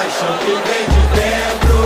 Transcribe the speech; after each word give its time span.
paixão 0.00 0.32
que 0.38 0.46
vem 0.46 0.84
de 0.88 1.02
dentro, 1.14 1.76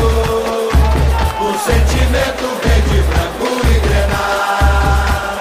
o 1.40 1.50
sentimento 1.58 2.46
vem 2.62 2.80
de 2.82 2.98
branco 3.08 3.48
e 3.66 3.74
grenar. 3.80 5.38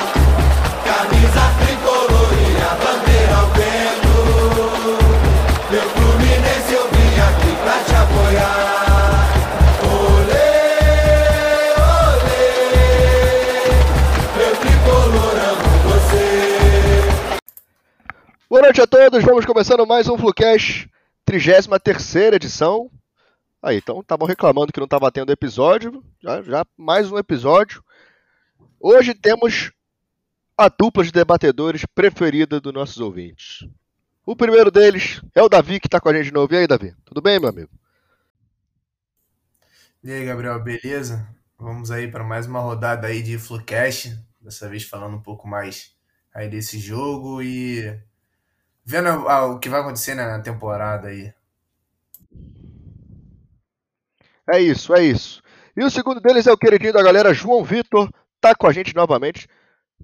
Camisa 0.83 1.45
tricolor 1.59 2.31
e 2.33 2.41
a 2.63 2.73
bandeira 2.81 3.35
ao 3.35 3.47
vento. 3.51 4.15
Meu 5.69 5.85
Fluminense 5.87 6.71
eu 6.73 6.85
vim 6.89 7.13
aqui 7.21 7.51
pra 7.63 7.77
te 7.83 7.93
apoiar. 7.93 9.29
Olê, 9.93 10.53
olê, 12.17 12.49
meu 14.35 14.53
tricolor 14.55 15.35
amo 15.51 15.69
você. 15.91 16.25
Boa 18.49 18.61
noite 18.63 18.81
a 18.81 18.87
todos, 18.87 19.23
vamos 19.23 19.45
começando 19.45 19.85
mais 19.85 20.09
um 20.09 20.17
Flucast, 20.17 20.89
33 21.25 22.33
edição. 22.33 22.91
Aí, 23.61 23.77
então 23.77 24.01
estavam 24.01 24.27
reclamando 24.27 24.73
que 24.73 24.79
não 24.79 24.85
estava 24.85 25.11
tendo 25.11 25.31
episódio, 25.31 26.03
já, 26.21 26.41
já 26.41 26.65
mais 26.77 27.11
um 27.11 27.17
episódio. 27.17 27.83
Hoje 28.79 29.13
temos 29.13 29.71
a 30.57 30.67
dupla 30.67 31.03
de 31.03 31.11
debatedores 31.11 31.85
preferida 31.95 32.59
dos 32.59 32.73
nossos 32.73 32.99
ouvintes. 32.99 33.67
O 34.25 34.35
primeiro 34.35 34.69
deles 34.69 35.21
é 35.33 35.41
o 35.41 35.49
Davi, 35.49 35.79
que 35.79 35.87
está 35.87 35.99
com 35.99 36.09
a 36.09 36.13
gente 36.13 36.25
de 36.25 36.33
novo. 36.33 36.53
E 36.53 36.57
aí, 36.57 36.67
Davi? 36.67 36.93
Tudo 37.05 37.21
bem, 37.21 37.39
meu 37.39 37.49
amigo? 37.49 37.69
E 40.03 40.11
aí, 40.11 40.25
Gabriel, 40.25 40.61
beleza? 40.61 41.27
Vamos 41.57 41.89
aí 41.89 42.09
para 42.09 42.23
mais 42.23 42.45
uma 42.45 42.59
rodada 42.59 43.07
aí 43.07 43.23
de 43.23 43.37
Flucast, 43.37 44.19
dessa 44.41 44.67
vez 44.67 44.83
falando 44.83 45.15
um 45.15 45.21
pouco 45.21 45.47
mais 45.47 45.95
aí 46.33 46.49
desse 46.49 46.77
jogo 46.77 47.41
e 47.41 47.97
vendo 48.85 49.07
ah, 49.29 49.45
o 49.47 49.59
que 49.59 49.69
vai 49.69 49.81
acontecer 49.81 50.15
né, 50.15 50.25
na 50.25 50.41
temporada 50.41 51.07
aí. 51.09 51.33
É 54.49 54.59
isso, 54.59 54.93
é 54.93 55.03
isso. 55.03 55.41
E 55.75 55.83
o 55.83 55.89
segundo 55.89 56.19
deles 56.19 56.47
é 56.47 56.51
o 56.51 56.57
queridinho 56.57 56.93
da 56.93 57.01
galera, 57.01 57.33
João 57.33 57.63
Vitor, 57.63 58.09
tá 58.39 58.53
com 58.53 58.67
a 58.67 58.73
gente 58.73 58.95
novamente. 58.95 59.47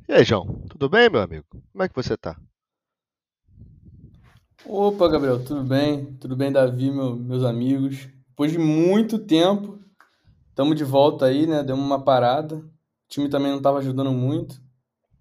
E 0.07 0.13
aí, 0.13 0.23
João, 0.23 0.63
tudo 0.69 0.89
bem, 0.89 1.09
meu 1.09 1.21
amigo? 1.21 1.45
Como 1.71 1.83
é 1.83 1.89
que 1.89 1.95
você 1.95 2.15
tá? 2.17 2.37
Opa, 4.65 5.07
Gabriel, 5.07 5.43
tudo 5.43 5.63
bem? 5.63 6.13
Tudo 6.15 6.35
bem, 6.35 6.51
Davi, 6.51 6.91
meu- 6.91 7.15
meus 7.15 7.43
amigos? 7.43 8.07
Depois 8.29 8.51
de 8.51 8.57
muito 8.57 9.19
tempo, 9.19 9.79
estamos 10.49 10.75
de 10.75 10.83
volta 10.83 11.25
aí, 11.25 11.45
né? 11.45 11.63
Demos 11.63 11.83
uma 11.85 12.03
parada. 12.03 12.57
O 12.57 12.63
time 13.09 13.29
também 13.29 13.49
não 13.49 13.57
estava 13.57 13.79
ajudando 13.79 14.11
muito. 14.11 14.61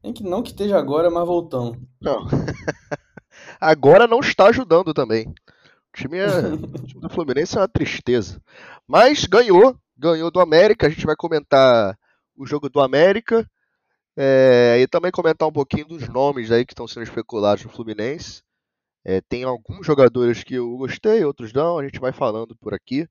Nem 0.03 0.12
que 0.12 0.23
não 0.23 0.42
que 0.42 0.51
esteja 0.51 0.79
agora, 0.79 1.11
mas 1.11 1.27
voltamos. 1.27 1.79
Não. 2.01 2.27
Agora 3.61 4.06
não 4.06 4.20
está 4.20 4.47
ajudando 4.47 4.95
também. 4.95 5.28
O 5.28 5.97
time, 5.97 6.19
é- 6.19 6.27
o 6.55 6.87
time 6.87 7.01
do 7.01 7.11
Fluminense 7.11 7.56
é 7.56 7.61
uma 7.61 7.69
tristeza. 7.69 8.41
Mas 8.87 9.25
ganhou, 9.25 9.77
ganhou 9.97 10.31
do 10.31 10.41
América. 10.41 10.87
A 10.87 10.91
gente 10.91 11.06
vai 11.06 11.17
comentar 11.17 11.98
o 12.36 12.47
jogo 12.47 12.69
do 12.69 12.81
América 12.81 13.48
é, 14.17 14.79
e 14.81 14.86
também 14.86 15.11
comentar 15.11 15.48
um 15.48 15.53
pouquinho 15.53 15.86
dos 15.86 16.09
nomes 16.09 16.51
aí 16.51 16.64
que 16.64 16.73
estão 16.73 16.89
sendo 16.89 17.05
especulados 17.05 17.64
no 17.64 17.70
Fluminense. 17.70 18.42
É, 19.05 19.20
tem 19.23 19.45
alguns 19.45 19.86
jogadores 19.86 20.42
que 20.45 20.55
eu 20.55 20.77
gostei, 20.77 21.25
outros 21.25 21.53
não. 21.53 21.79
A 21.79 21.84
gente 21.84 22.01
vai 22.01 22.12
falando 22.12 22.56
por 22.56 22.75
aqui. 22.75 23.09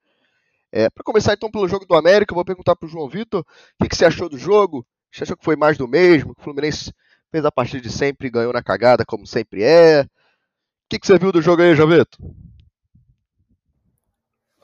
Para 0.94 1.03
começar 1.03 1.34
então 1.34 1.50
pelo 1.50 1.68
jogo 1.68 1.86
do 1.86 1.95
América, 1.95 2.31
eu 2.31 2.36
vou 2.36 2.45
perguntar 2.45 2.75
para 2.75 2.86
o 2.86 2.90
João 2.90 3.09
Vitor 3.09 3.42
o 3.42 3.84
que, 3.84 3.90
que 3.90 3.95
você 3.95 4.06
achou 4.06 4.30
do 4.30 4.38
jogo. 4.38 4.86
Você 5.12 5.23
achou 5.23 5.38
que 5.38 5.44
foi 5.44 5.56
mais 5.56 5.78
do 5.78 5.88
mesmo? 5.88 6.36
Que 6.36 6.42
o 6.42 6.44
Fluminense 6.44 6.94
fez 7.31 7.44
a 7.45 7.52
partida 7.52 7.81
de 7.81 7.92
sempre 7.92 8.28
e 8.28 8.31
ganhou 8.31 8.53
na 8.53 8.62
cagada, 8.62 9.06
como 9.06 9.25
sempre 9.25 9.64
é. 9.64 10.06
O 10.88 10.90
que, 10.90 11.00
que 11.00 11.06
você 11.08 11.20
viu 11.20 11.34
do 11.34 11.42
jogo 11.42 11.62
aí, 11.62 11.76
Javito? 11.76 12.18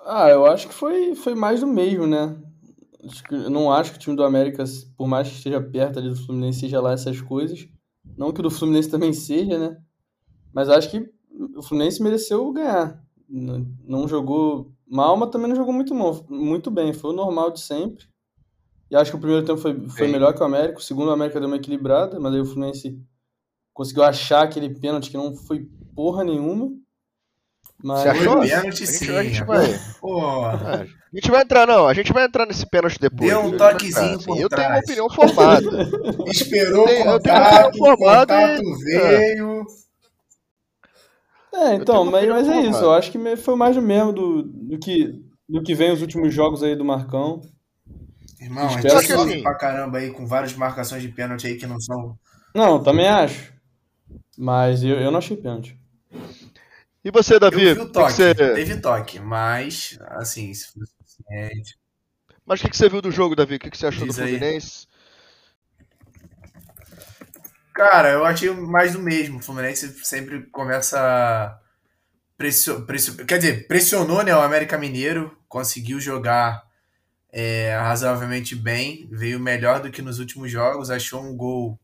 Ah, 0.05 0.29
eu 0.29 0.45
acho 0.45 0.67
que 0.67 0.73
foi, 0.73 1.15
foi 1.15 1.35
mais 1.35 1.59
do 1.61 1.67
mesmo, 1.67 2.07
né? 2.07 2.35
Acho 3.03 3.23
que- 3.23 3.35
Eu 3.35 3.49
não 3.49 3.71
acho 3.71 3.91
que 3.91 3.97
o 3.97 3.99
time 3.99 4.15
do 4.15 4.23
América, 4.23 4.63
por 4.97 5.07
mais 5.07 5.27
que 5.27 5.35
esteja 5.35 5.61
perto 5.61 5.99
ali 5.99 6.09
do 6.09 6.15
Fluminense, 6.15 6.61
seja 6.61 6.79
lá 6.81 6.93
essas 6.93 7.19
coisas. 7.21 7.67
Não 8.17 8.31
que 8.31 8.39
o 8.39 8.43
do 8.43 8.51
Fluminense 8.51 8.89
também 8.89 9.13
seja, 9.13 9.57
né? 9.57 9.77
Mas 10.53 10.69
acho 10.69 10.91
que 10.91 11.09
o 11.55 11.61
Fluminense 11.63 12.01
mereceu 12.03 12.51
ganhar. 12.53 13.03
Não 13.85 14.07
jogou 14.07 14.71
mal, 14.87 15.17
mas 15.17 15.29
também 15.31 15.49
não 15.49 15.55
jogou 15.55 15.73
muito, 15.73 15.93
mal, 15.95 16.25
muito 16.29 16.71
bem. 16.71 16.93
Foi 16.93 17.11
o 17.11 17.15
normal 17.15 17.51
de 17.51 17.61
sempre. 17.61 18.05
E 18.91 18.95
acho 18.95 19.11
que 19.11 19.17
o 19.17 19.19
primeiro 19.21 19.45
tempo 19.45 19.59
foi, 19.59 19.87
foi 19.89 20.07
melhor 20.07 20.33
que 20.33 20.41
o 20.41 20.45
América. 20.45 20.79
O 20.79 20.81
segundo, 20.81 21.09
o 21.09 21.13
América 21.13 21.39
deu 21.39 21.49
uma 21.49 21.57
equilibrada, 21.57 22.19
mas 22.19 22.33
aí 22.33 22.41
o 22.41 22.45
Fluminense 22.45 23.01
conseguiu 23.73 24.03
achar 24.03 24.43
aquele 24.43 24.69
pênalti 24.69 25.11
que 25.11 25.17
não 25.17 25.35
foi 25.35 25.69
porra 25.95 26.23
nenhuma. 26.23 26.71
Mas 27.83 28.01
Você 28.01 28.09
achou? 28.09 28.37
Foi 28.37 28.47
pênalti 28.47 28.53
A 28.53 28.61
gente, 28.71 28.87
sim. 28.87 29.15
a 29.17 29.23
gente 29.23 29.43
vai. 29.43 29.79
Pô, 29.99 30.21
Ah, 30.45 30.85
A 30.85 31.15
gente 31.15 31.29
vai 31.31 31.41
entrar, 31.41 31.67
não. 31.67 31.85
A 31.87 31.93
gente 31.93 32.13
vai 32.13 32.23
entrar 32.25 32.45
nesse 32.45 32.65
pênalti 32.65 32.97
depois. 32.99 33.29
Deu 33.29 33.39
um 33.41 33.57
vai 33.57 33.73
toquezinho 33.73 34.23
por 34.23 34.39
Eu 34.39 34.47
tenho 34.49 34.69
uma 34.69 34.79
opinião 34.79 35.09
formada. 35.09 35.69
esperou 36.31 36.81
Eu 36.81 36.85
tenho- 36.87 37.05
o 37.05 37.09
eu 37.13 37.19
tenho 37.19 37.35
contato, 37.35 37.63
uma 37.63 37.69
o 37.69 37.77
formada 37.77 38.33
e- 38.53 38.57
contato 38.57 38.79
veio. 38.79 39.65
É, 41.53 41.75
então, 41.75 42.05
mas, 42.05 42.27
opinião 42.27 42.35
mas 42.35 42.47
é 42.47 42.61
isso. 42.69 42.79
Eu 42.83 42.93
acho 42.93 43.11
que 43.11 43.35
foi 43.37 43.55
mais 43.55 43.75
do 43.75 43.81
mesmo 43.81 44.11
do, 44.13 44.43
do 44.43 44.79
que 44.79 45.21
do 45.47 45.61
que 45.61 45.75
vem 45.75 45.91
os 45.91 46.01
últimos 46.01 46.33
jogos 46.33 46.63
aí 46.63 46.75
do 46.75 46.85
Marcão. 46.85 47.41
Irmão, 48.41 48.65
a 48.65 48.69
gente 48.69 48.87
Espero 48.87 49.05
sofre 49.19 49.33
sim. 49.35 49.43
pra 49.43 49.55
caramba 49.55 49.97
aí 49.99 50.09
com 50.09 50.25
várias 50.25 50.53
marcações 50.53 51.01
de 51.01 51.09
pênalti 51.09 51.45
aí 51.47 51.55
que 51.55 51.67
não 51.67 51.79
são. 51.79 52.17
Não, 52.55 52.81
também 52.81 53.07
acho. 53.07 53.53
Mas 54.37 54.83
eu, 54.83 54.99
eu 54.99 55.11
não 55.11 55.19
achei 55.19 55.37
pênalti. 55.37 55.77
E 57.03 57.11
você, 57.11 57.35
Eu 57.35 57.39
Davi? 57.39 57.73
vi 57.73 57.79
O 57.79 57.83
o 57.83 57.85
que 57.85 57.85
que 57.85 57.91
toque, 57.93 58.13
você- 58.13 58.33
teve 58.33 58.77
toque, 58.79 59.19
mas 59.19 59.97
assim, 60.07 60.53
se 60.53 60.67
fosse 60.67 60.93
suficiente. 60.97 61.77
Mas 62.45 62.59
o 62.59 62.63
que, 62.63 62.69
que 62.69 62.77
você 62.77 62.89
viu 62.89 63.01
do 63.01 63.11
jogo, 63.11 63.35
Davi? 63.35 63.55
O 63.55 63.59
que, 63.59 63.69
você 63.77 63.87
achou 63.87 64.05
Diz 64.05 64.15
do 64.15 64.23
aí. 64.23 64.37
Fluminense? 64.37 64.87
Cara, 67.73 68.11
eu 68.11 68.23
achei 68.25 68.49
mais 68.51 68.93
do 68.93 68.99
mesmo. 68.99 69.39
O 69.39 69.41
Fluminense 69.41 69.87
sempre 70.05 70.43
começa. 70.47 71.59
Pressio, 72.37 72.85
pressio, 72.85 73.15
quer 73.25 73.37
dizer, 73.37 73.67
pressionou 73.67 74.23
né, 74.23 74.35
o 74.35 74.41
América 74.41 74.77
Mineiro, 74.77 75.37
conseguiu 75.47 75.99
jogar 75.99 76.63
é, 77.31 77.75
razoavelmente 77.77 78.55
bem, 78.55 79.07
veio 79.11 79.39
melhor 79.39 79.81
do 79.81 79.91
que 79.91 80.01
nos 80.01 80.19
últimos 80.19 80.51
jogos, 80.51 80.89
achou 80.89 81.21
um 81.23 81.35
gol 81.37 81.79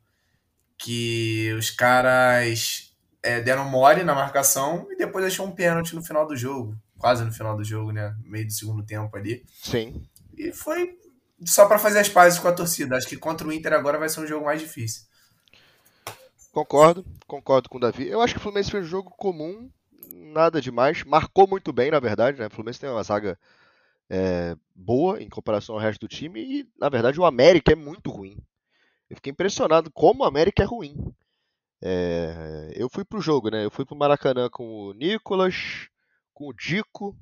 que 0.77 1.53
os 1.57 1.69
caras 1.71 2.88
é, 3.21 3.41
deram 3.41 3.69
mole 3.69 4.03
na 4.03 4.15
marcação 4.15 4.87
e 4.89 4.95
depois 4.95 5.25
achou 5.25 5.45
um 5.45 5.51
pênalti 5.51 5.95
no 5.95 6.03
final 6.03 6.25
do 6.25 6.35
jogo, 6.35 6.75
quase 6.97 7.23
no 7.23 7.31
final 7.31 7.55
do 7.55 7.63
jogo, 7.63 7.91
né? 7.91 8.15
Meio 8.23 8.45
do 8.45 8.53
segundo 8.53 8.83
tempo 8.83 9.15
ali. 9.15 9.45
Sim. 9.61 10.07
E 10.37 10.51
foi 10.51 10.97
só 11.45 11.67
para 11.67 11.79
fazer 11.79 11.99
as 11.99 12.09
pazes 12.09 12.39
com 12.39 12.47
a 12.47 12.53
torcida. 12.53 12.95
Acho 12.95 13.07
que 13.07 13.17
contra 13.17 13.47
o 13.47 13.53
Inter 13.53 13.73
agora 13.73 13.97
vai 13.97 14.09
ser 14.09 14.21
um 14.21 14.27
jogo 14.27 14.45
mais 14.45 14.61
difícil. 14.61 15.03
Concordo, 16.51 17.05
concordo 17.27 17.69
com 17.69 17.77
o 17.77 17.81
Davi. 17.81 18.07
Eu 18.07 18.21
acho 18.21 18.33
que 18.33 18.39
o 18.39 18.41
Fluminense 18.41 18.71
fez 18.71 18.85
um 18.85 18.89
jogo 18.89 19.11
comum, 19.11 19.69
nada 20.11 20.59
demais. 20.59 21.03
Marcou 21.03 21.47
muito 21.47 21.71
bem, 21.71 21.91
na 21.91 21.99
verdade, 21.99 22.39
né? 22.39 22.47
O 22.47 22.49
Fluminense 22.49 22.79
tem 22.79 22.89
uma 22.89 23.03
zaga 23.03 23.37
é, 24.09 24.55
boa 24.73 25.21
em 25.21 25.29
comparação 25.29 25.75
ao 25.75 25.81
resto 25.81 26.01
do 26.01 26.07
time 26.07 26.41
e, 26.41 26.69
na 26.79 26.89
verdade, 26.89 27.19
o 27.19 27.25
América 27.25 27.71
é 27.71 27.75
muito 27.75 28.09
ruim. 28.09 28.37
Eu 29.09 29.15
fiquei 29.15 29.31
impressionado 29.31 29.91
como 29.91 30.23
o 30.23 30.25
América 30.25 30.63
é 30.63 30.65
ruim. 30.65 31.13
É, 31.81 32.71
eu 32.75 32.89
fui 32.89 33.05
pro 33.05 33.21
jogo, 33.21 33.49
né? 33.49 33.65
Eu 33.65 33.71
fui 33.71 33.85
pro 33.85 33.95
Maracanã 33.95 34.49
com 34.49 34.87
o 34.87 34.93
Nicolas, 34.93 35.87
com 36.33 36.47
o 36.49 36.53
Dico 36.53 37.15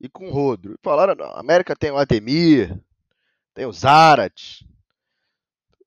e 0.00 0.08
com 0.08 0.28
o 0.28 0.30
Rodro. 0.30 0.74
E 0.74 0.78
falaram, 0.82 1.14
não, 1.14 1.26
a 1.26 1.40
América 1.40 1.74
tem 1.74 1.90
o 1.90 1.96
Ademir, 1.96 2.78
tem 3.52 3.66
o 3.66 3.72
Zarat. 3.72 4.64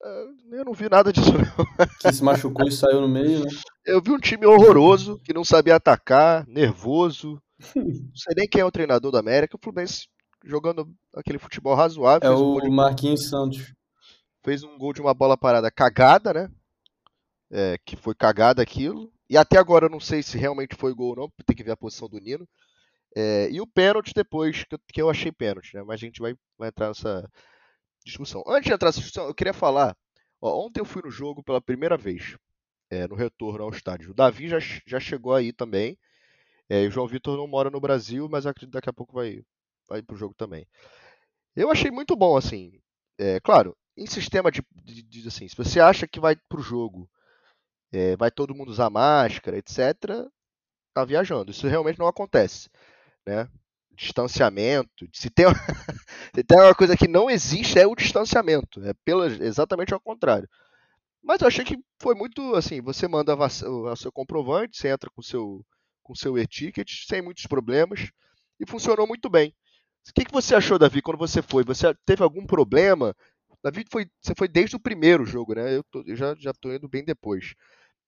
É, 0.03 0.25
Eu 0.52 0.66
não 0.66 0.74
vi 0.74 0.90
nada 0.90 1.12
disso, 1.12 1.31
não. 1.34 1.88
Que 2.00 2.12
se 2.12 2.24
machucou 2.24 2.68
e 2.68 2.72
saiu 2.72 3.02
no 3.02 3.08
meio, 3.08 3.46
né? 3.46 3.50
Eu 3.86 4.02
vi 4.02 4.12
um 4.12 4.19
time 4.19 4.46
horroroso, 4.46 5.19
que 5.24 5.34
não 5.34 5.44
sabia 5.44 5.75
atacar, 5.75 6.46
nervoso. 6.48 7.42
Não 7.75 8.16
sei 8.16 8.36
nem 8.36 8.48
quem 8.48 8.62
é 8.62 8.66
o 8.66 8.72
treinador 8.72 9.12
do 9.12 9.18
América. 9.18 9.56
O 9.56 9.60
Fluminense 9.60 10.07
jogando 10.44 10.88
aquele 11.16 11.40
futebol 11.40 11.74
razoável. 11.74 12.31
É 12.31 12.36
um 12.36 12.57
o 12.57 12.72
Marquinhos 12.72 13.28
Santos. 13.30 13.74
fez 14.44 14.62
um 14.62 14.78
gol 14.78 14.94
de 14.94 15.01
uma 15.01 15.12
bola 15.12 15.36
parada 15.36 15.72
cagada, 15.72 16.31
né? 16.31 16.51
É, 17.51 17.77
que 17.85 17.95
foi 17.95 18.13
cagada 18.13 18.61
aquilo. 18.61 19.11
E 19.29 19.38
até 19.38 19.57
agora 19.57 19.85
eu 19.85 19.89
não 19.89 19.99
sei 19.99 20.23
se 20.23 20.38
realmente 20.38 20.75
foi 20.75 20.94
gol 20.94 21.09
ou 21.09 21.15
não, 21.15 21.31
tem 21.45 21.55
que 21.55 21.63
ver 21.63 21.71
a 21.71 21.77
posição 21.77 22.09
do 22.09 22.19
Nino. 22.19 22.47
É, 23.15 23.49
e 23.49 23.59
o 23.61 23.67
pênalti 23.67 24.13
depois, 24.13 24.63
que 24.63 24.75
eu, 24.75 24.79
que 24.94 25.01
eu 25.01 25.09
achei 25.09 25.31
pênalti, 25.31 25.75
né? 25.75 25.83
Mas 25.83 25.95
a 25.95 26.05
gente 26.05 26.21
vai, 26.21 26.35
vai 26.57 26.69
entrar 26.69 26.89
nessa 26.89 27.29
discussão. 28.05 28.44
Antes 28.47 28.67
de 28.67 28.73
entrar 28.73 28.89
nessa 28.89 28.99
discussão, 28.99 29.27
eu 29.27 29.33
queria 29.33 29.53
falar. 29.53 29.95
Ó, 30.41 30.65
ontem 30.65 30.79
eu 30.81 30.85
fui 30.85 31.01
no 31.03 31.09
jogo 31.09 31.44
pela 31.44 31.61
primeira 31.61 31.97
vez, 31.97 32.38
é, 32.89 33.07
no 33.07 33.15
retorno 33.15 33.63
ao 33.63 33.71
estádio. 33.71 34.11
O 34.11 34.13
Davi 34.13 34.47
já, 34.47 34.59
já 34.85 34.99
chegou 34.99 35.33
aí 35.33 35.51
também. 35.51 35.97
É, 36.69 36.85
o 36.85 36.91
João 36.91 37.07
Vitor 37.07 37.38
não 37.38 37.47
mora 37.47 37.69
no 37.69 37.79
Brasil, 37.79 38.27
mas 38.29 38.45
acredito 38.45 38.71
que 38.71 38.77
daqui 38.77 38.89
a 38.89 38.94
pouco 38.94 39.13
vai, 39.13 39.41
vai 39.88 40.01
pro 40.01 40.17
jogo 40.17 40.33
também. 40.35 40.67
Eu 41.55 41.71
achei 41.71 41.89
muito 41.89 42.15
bom, 42.15 42.38
assim. 42.38 42.79
É, 43.17 43.39
claro, 43.39 43.75
em 43.97 44.05
sistema 44.05 44.51
de, 44.51 44.61
de, 44.83 45.01
de, 45.01 45.27
assim, 45.27 45.47
se 45.47 45.55
você 45.55 45.79
acha 45.79 46.07
que 46.07 46.19
vai 46.19 46.35
pro 46.35 46.61
jogo, 46.61 47.09
é, 47.92 48.16
vai 48.18 48.31
todo 48.31 48.56
mundo 48.56 48.69
usar 48.69 48.89
máscara, 48.89 49.57
etc., 49.57 50.28
tá 50.94 51.06
viajando. 51.06 51.51
Isso 51.51 51.68
realmente 51.68 52.00
não 52.00 52.07
acontece, 52.07 52.69
né? 53.25 53.50
distanciamento. 53.98 55.10
Se 55.12 55.30
tem, 55.30 55.45
se 56.36 56.44
tem 56.44 56.57
uma 56.62 56.75
coisa 56.75 56.95
que 56.95 57.07
não 57.07 57.30
existe 57.30 57.80
é 57.80 57.88
o 57.88 57.95
distanciamento. 57.95 58.81
É 58.86 58.94
pela, 59.04 59.25
exatamente 59.25 59.94
ao 59.94 60.00
contrário. 60.00 60.48
Mas 61.22 61.42
eu 61.42 61.48
achei 61.48 61.66
que 61.66 61.78
foi 62.00 62.16
muito 62.16 62.56
assim, 62.56 62.80
você 62.80 63.07
manda 63.07 63.36
o 63.36 63.95
seu 63.95 64.12
comprovante, 64.12 64.78
você 64.78 64.90
entra 64.90 65.10
com 65.10 65.22
seu 65.22 65.66
com 66.04 66.16
seu 66.16 66.38
e-ticket 66.38 66.90
sem 67.06 67.22
muitos 67.22 67.45
problemas 67.48 68.10
e 68.57 68.66
funcionou 68.66 69.06
muito 69.06 69.30
bem. 69.30 69.54
O 70.10 70.13
que, 70.13 70.24
que 70.24 70.31
você 70.31 70.56
achou, 70.56 70.80
Davi, 70.80 71.01
quando 71.01 71.18
você 71.18 71.42
foi? 71.42 71.66
Você 71.66 71.94
teve 72.06 72.24
algum 72.24 72.45
problema? 72.45 73.13
Davi 73.69 73.86
foi, 73.92 74.10
você 74.22 74.34
foi 74.38 74.48
desde 74.48 74.75
o 74.75 74.80
primeiro 74.80 75.25
jogo, 75.25 75.54
né? 75.54 75.75
Eu, 75.75 75.84
tô, 75.84 76.04
eu 76.06 76.16
já 76.16 76.36
já 76.36 76.54
tô 76.54 76.72
indo 76.74 76.88
bem 76.88 77.04
depois. 77.04 77.54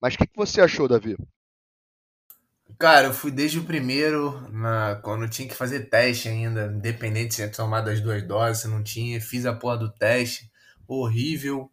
Mas 0.00 0.14
o 0.14 0.18
que, 0.18 0.26
que 0.26 0.36
você 0.36 0.60
achou, 0.60 0.88
Davi? 0.88 1.16
Cara, 2.78 3.08
eu 3.08 3.14
fui 3.14 3.30
desde 3.30 3.58
o 3.58 3.64
primeiro, 3.64 4.40
na, 4.50 4.96
quando 5.02 5.28
tinha 5.28 5.46
que 5.46 5.54
fazer 5.54 5.90
teste 5.90 6.28
ainda, 6.28 6.72
independente 6.74 7.34
se 7.34 7.42
tinha 7.42 7.50
tomado 7.50 7.90
as 7.90 8.00
duas 8.00 8.22
doses, 8.22 8.62
se 8.62 8.68
não 8.68 8.82
tinha, 8.82 9.20
fiz 9.20 9.44
a 9.44 9.52
porra 9.52 9.76
do 9.76 9.92
teste, 9.92 10.50
horrível. 10.88 11.70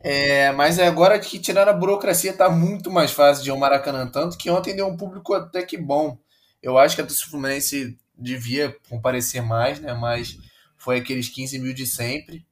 É, 0.00 0.52
mas 0.52 0.78
agora 0.78 1.18
que 1.18 1.38
tirando 1.40 1.68
a 1.68 1.72
burocracia 1.72 2.32
tá 2.32 2.50
muito 2.50 2.90
mais 2.90 3.12
fácil 3.12 3.44
de 3.44 3.52
um 3.52 3.58
Maracanã, 3.58 4.08
tanto 4.08 4.38
que 4.38 4.50
ontem 4.50 4.76
deu 4.76 4.86
um 4.88 4.96
público 4.96 5.34
até 5.34 5.62
que 5.62 5.76
bom. 5.76 6.18
Eu 6.62 6.78
acho 6.78 6.96
que 6.96 7.02
a 7.02 7.06
torcida 7.06 7.30
Fluminense 7.30 7.98
devia 8.16 8.76
comparecer 8.88 9.42
mais, 9.42 9.80
né? 9.80 9.94
Mas 9.94 10.38
foi 10.76 10.98
aqueles 10.98 11.28
15 11.28 11.58
mil 11.58 11.74
de 11.74 11.86
sempre. 11.86 12.46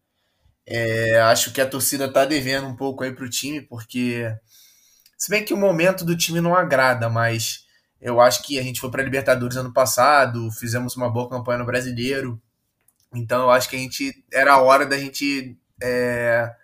É, 0.67 1.21
acho 1.21 1.53
que 1.53 1.61
a 1.61 1.69
torcida 1.69 2.13
tá 2.13 2.25
devendo 2.25 2.67
um 2.67 2.77
pouco 2.77 3.05
aí 3.05 3.13
pro 3.13 3.31
time, 3.31 3.61
porque 3.61 4.25
se 5.19 5.31
bem 5.31 5.45
que 5.45 5.55
o 5.55 5.57
momento 5.57 6.05
do 6.05 6.17
time 6.17 6.41
não 6.41 6.55
agrada, 6.55 7.09
mas 7.09 7.65
eu 8.01 8.21
acho 8.21 8.43
que 8.43 8.59
a 8.59 8.63
gente 8.63 8.81
foi 8.81 8.91
para 8.91 9.03
Libertadores 9.03 9.57
ano 9.57 9.73
passado, 9.73 10.51
fizemos 10.53 10.97
uma 10.97 11.11
boa 11.11 11.29
campanha 11.31 11.59
no 11.59 11.67
Brasileiro, 11.67 12.41
então 13.15 13.43
eu 13.43 13.51
acho 13.51 13.69
que 13.71 13.77
a 13.77 13.79
gente 13.79 14.25
era 14.33 14.55
a 14.55 14.61
hora 14.63 14.87
da 14.87 14.99
gente 14.99 15.57
é, 15.83 16.55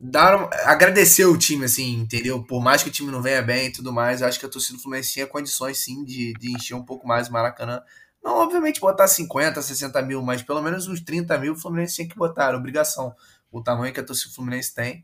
dar, 0.00 0.48
agradecer 0.66 1.24
o 1.26 1.38
time, 1.38 1.64
assim, 1.64 2.00
entendeu? 2.00 2.42
Por 2.44 2.62
mais 2.62 2.82
que 2.82 2.88
o 2.88 2.92
time 2.92 3.10
não 3.12 3.22
venha 3.22 3.42
bem 3.42 3.68
e 3.68 3.72
tudo 3.72 3.92
mais, 3.92 4.20
eu 4.20 4.28
acho 4.28 4.40
que 4.40 4.46
a 4.46 4.48
torcida 4.48 4.76
do 4.76 4.82
Fluminense 4.82 5.12
tinha 5.12 5.26
condições, 5.26 5.78
sim, 5.78 6.04
de, 6.04 6.32
de 6.34 6.52
encher 6.52 6.74
um 6.74 6.84
pouco 6.84 7.06
mais 7.06 7.28
o 7.28 7.32
Maracanã. 7.32 7.82
Não, 8.22 8.38
obviamente, 8.38 8.80
botar 8.80 9.08
50, 9.08 9.60
60 9.60 10.00
mil, 10.02 10.22
mas 10.22 10.42
pelo 10.42 10.62
menos 10.62 10.86
uns 10.86 11.00
30 11.00 11.38
mil 11.38 11.54
o 11.54 11.56
Fluminense 11.56 11.96
tinha 11.96 12.08
que 12.08 12.16
botar, 12.16 12.54
obrigação. 12.54 13.14
O 13.50 13.62
tamanho 13.62 13.92
que 13.92 14.00
a 14.00 14.04
torcida 14.04 14.34
Fluminense 14.34 14.74
tem. 14.74 15.02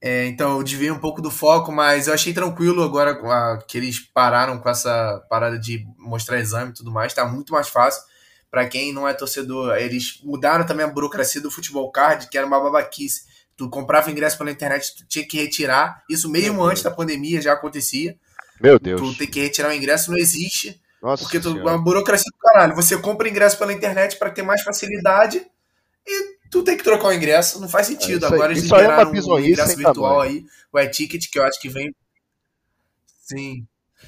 É, 0.00 0.26
então 0.26 0.58
eu 0.58 0.62
desviei 0.62 0.90
um 0.90 0.98
pouco 0.98 1.22
do 1.22 1.30
foco, 1.30 1.72
mas 1.72 2.06
eu 2.06 2.14
achei 2.14 2.32
tranquilo 2.32 2.82
agora 2.82 3.12
a, 3.12 3.58
que 3.66 3.78
eles 3.78 3.98
pararam 3.98 4.58
com 4.58 4.68
essa 4.68 5.24
parada 5.30 5.58
de 5.58 5.84
mostrar 5.98 6.38
exame 6.38 6.70
e 6.70 6.74
tudo 6.74 6.92
mais. 6.92 7.14
Tá 7.14 7.24
muito 7.24 7.52
mais 7.52 7.68
fácil. 7.68 8.02
Para 8.50 8.68
quem 8.68 8.92
não 8.92 9.08
é 9.08 9.14
torcedor, 9.14 9.76
eles 9.76 10.20
mudaram 10.22 10.64
também 10.64 10.84
a 10.84 10.88
burocracia 10.88 11.40
do 11.40 11.50
futebol 11.50 11.90
card, 11.90 12.28
que 12.28 12.38
era 12.38 12.46
uma 12.46 12.60
babaquice 12.60 13.34
Tu 13.56 13.68
comprava 13.70 14.10
ingresso 14.10 14.36
pela 14.36 14.50
internet, 14.50 14.96
tu 14.96 15.06
tinha 15.06 15.26
que 15.26 15.36
retirar. 15.36 16.02
Isso 16.10 16.28
mesmo 16.28 16.62
antes 16.64 16.82
da 16.82 16.90
pandemia 16.90 17.40
já 17.40 17.52
acontecia. 17.52 18.16
Meu 18.60 18.78
Deus. 18.78 19.00
Tu 19.00 19.18
tem 19.18 19.28
que 19.28 19.40
retirar 19.40 19.68
o 19.68 19.72
ingresso, 19.72 20.10
não 20.10 20.18
existe. 20.18 20.80
Nossa 21.04 21.22
porque 21.24 21.38
tu, 21.38 21.50
uma 21.58 21.76
burocracia 21.76 22.30
do 22.32 22.38
caralho. 22.38 22.74
Você 22.74 22.96
compra 22.96 23.28
ingresso 23.28 23.58
pela 23.58 23.72
internet 23.74 24.18
para 24.18 24.30
ter 24.30 24.42
mais 24.42 24.62
facilidade 24.62 25.46
e 26.06 26.36
tu 26.50 26.62
tem 26.64 26.78
que 26.78 26.82
trocar 26.82 27.08
o 27.08 27.12
ingresso. 27.12 27.60
Não 27.60 27.68
faz 27.68 27.86
sentido. 27.88 28.24
É, 28.24 28.26
isso 28.26 28.26
aí- 28.28 28.34
Agora 28.34 28.52
eles 28.52 28.62
é 28.62 28.66
liberaram 28.76 29.10
o 29.10 29.12
bizonhice 29.12 29.50
ingresso 29.52 29.68
sem 29.68 29.76
virtual 29.76 29.94
tamanho. 30.18 30.22
aí, 30.22 30.46
o 30.72 30.78
e-ticket, 30.80 31.30
que 31.30 31.38
eu 31.38 31.44
acho 31.44 31.60
que 31.60 31.68
vem. 31.68 31.94
Sim. 33.20 33.66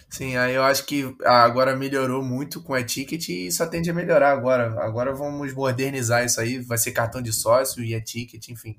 Sim, 0.08 0.36
aí 0.36 0.54
eu 0.54 0.62
acho 0.62 0.84
que 0.86 1.14
agora 1.24 1.74
melhorou 1.76 2.22
muito 2.22 2.62
com 2.62 2.72
o 2.72 2.78
e-ticket 2.78 3.28
e 3.28 3.50
só 3.52 3.66
tende 3.66 3.90
a 3.90 3.94
melhorar 3.94 4.30
agora. 4.32 4.74
Agora 4.82 5.12
vamos 5.14 5.52
modernizar 5.52 6.24
isso 6.24 6.40
aí. 6.40 6.58
Vai 6.60 6.78
ser 6.78 6.92
cartão 6.92 7.20
de 7.20 7.32
sócio 7.32 7.82
e 7.82 7.94
e-ticket, 7.94 8.48
enfim. 8.48 8.76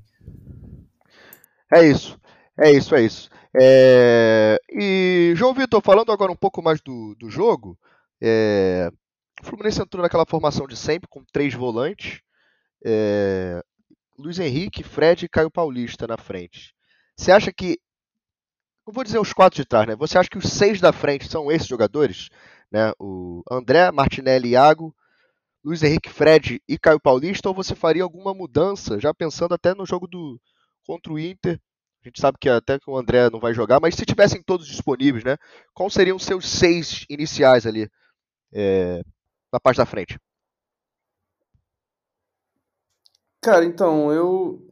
É 1.72 1.84
isso. 1.88 2.20
É 2.58 2.72
isso, 2.72 2.96
é 2.96 3.02
isso. 3.04 3.30
É, 3.54 4.58
E, 4.72 5.34
João 5.36 5.54
Vitor, 5.54 5.82
falando 5.84 6.12
agora 6.12 6.32
um 6.32 6.36
pouco 6.36 6.62
mais 6.62 6.80
do, 6.82 7.16
do 7.20 7.30
jogo, 7.30 7.78
é, 8.22 8.90
o 9.42 9.46
Fluminense 9.46 9.82
entrou 9.82 10.02
naquela 10.02 10.26
formação 10.26 10.68
de 10.68 10.76
sempre, 10.76 11.08
com 11.10 11.24
três 11.32 11.54
volantes. 11.54 12.22
é, 12.86 13.62
Luiz 14.18 14.40
Henrique, 14.40 14.84
Fred 14.84 15.26
e 15.26 15.30
Caio 15.30 15.52
Paulista 15.52 16.08
na 16.08 16.18
frente. 16.18 16.74
Você 17.16 17.32
acha 17.32 17.52
que. 17.54 17.80
Não 18.86 18.94
vou 18.94 19.04
dizer 19.04 19.20
os 19.20 19.34
quatro 19.34 19.58
de 19.62 19.68
trás, 19.68 19.88
né? 19.88 19.96
Você 19.96 20.18
acha 20.18 20.30
que 20.30 20.38
os 20.38 20.50
seis 20.50 20.80
da 20.80 20.94
frente 20.94 21.28
são 21.28 21.52
esses 21.52 21.68
jogadores? 21.68 22.30
Né? 22.72 22.92
O 23.00 23.44
André, 23.52 23.92
Martinelli, 23.92 24.50
Iago, 24.52 24.96
Luiz 25.64 25.84
Henrique, 25.84 26.10
Fred 26.10 26.62
e 26.68 26.80
Caio 26.80 27.00
Paulista? 27.00 27.50
Ou 27.50 27.56
você 27.56 27.76
faria 27.76 28.04
alguma 28.04 28.34
mudança, 28.34 29.00
já 29.00 29.14
pensando 29.14 29.54
até 29.54 29.76
no 29.76 29.86
jogo 29.86 30.08
do 30.08 30.40
contra 30.86 31.12
o 31.12 31.20
Inter? 31.20 31.60
A 32.02 32.08
gente 32.08 32.22
sabe 32.22 32.38
que 32.40 32.50
até 32.50 32.80
que 32.80 32.90
o 32.90 32.98
André 32.98 33.30
não 33.30 33.40
vai 33.40 33.54
jogar, 33.54 33.80
mas 33.82 33.94
se 33.96 34.06
tivessem 34.06 34.42
todos 34.42 34.68
disponíveis, 34.68 35.24
né? 35.24 35.38
Quais 35.74 35.94
seriam 35.94 36.16
os 36.16 36.24
seus 36.24 36.48
seis 36.48 37.06
iniciais 37.10 37.68
ali 37.68 37.90
é, 38.54 39.02
na 39.52 39.60
parte 39.60 39.78
da 39.78 39.86
frente? 39.86 40.18
Cara, 43.42 43.66
então, 43.66 44.12
eu. 44.12 44.64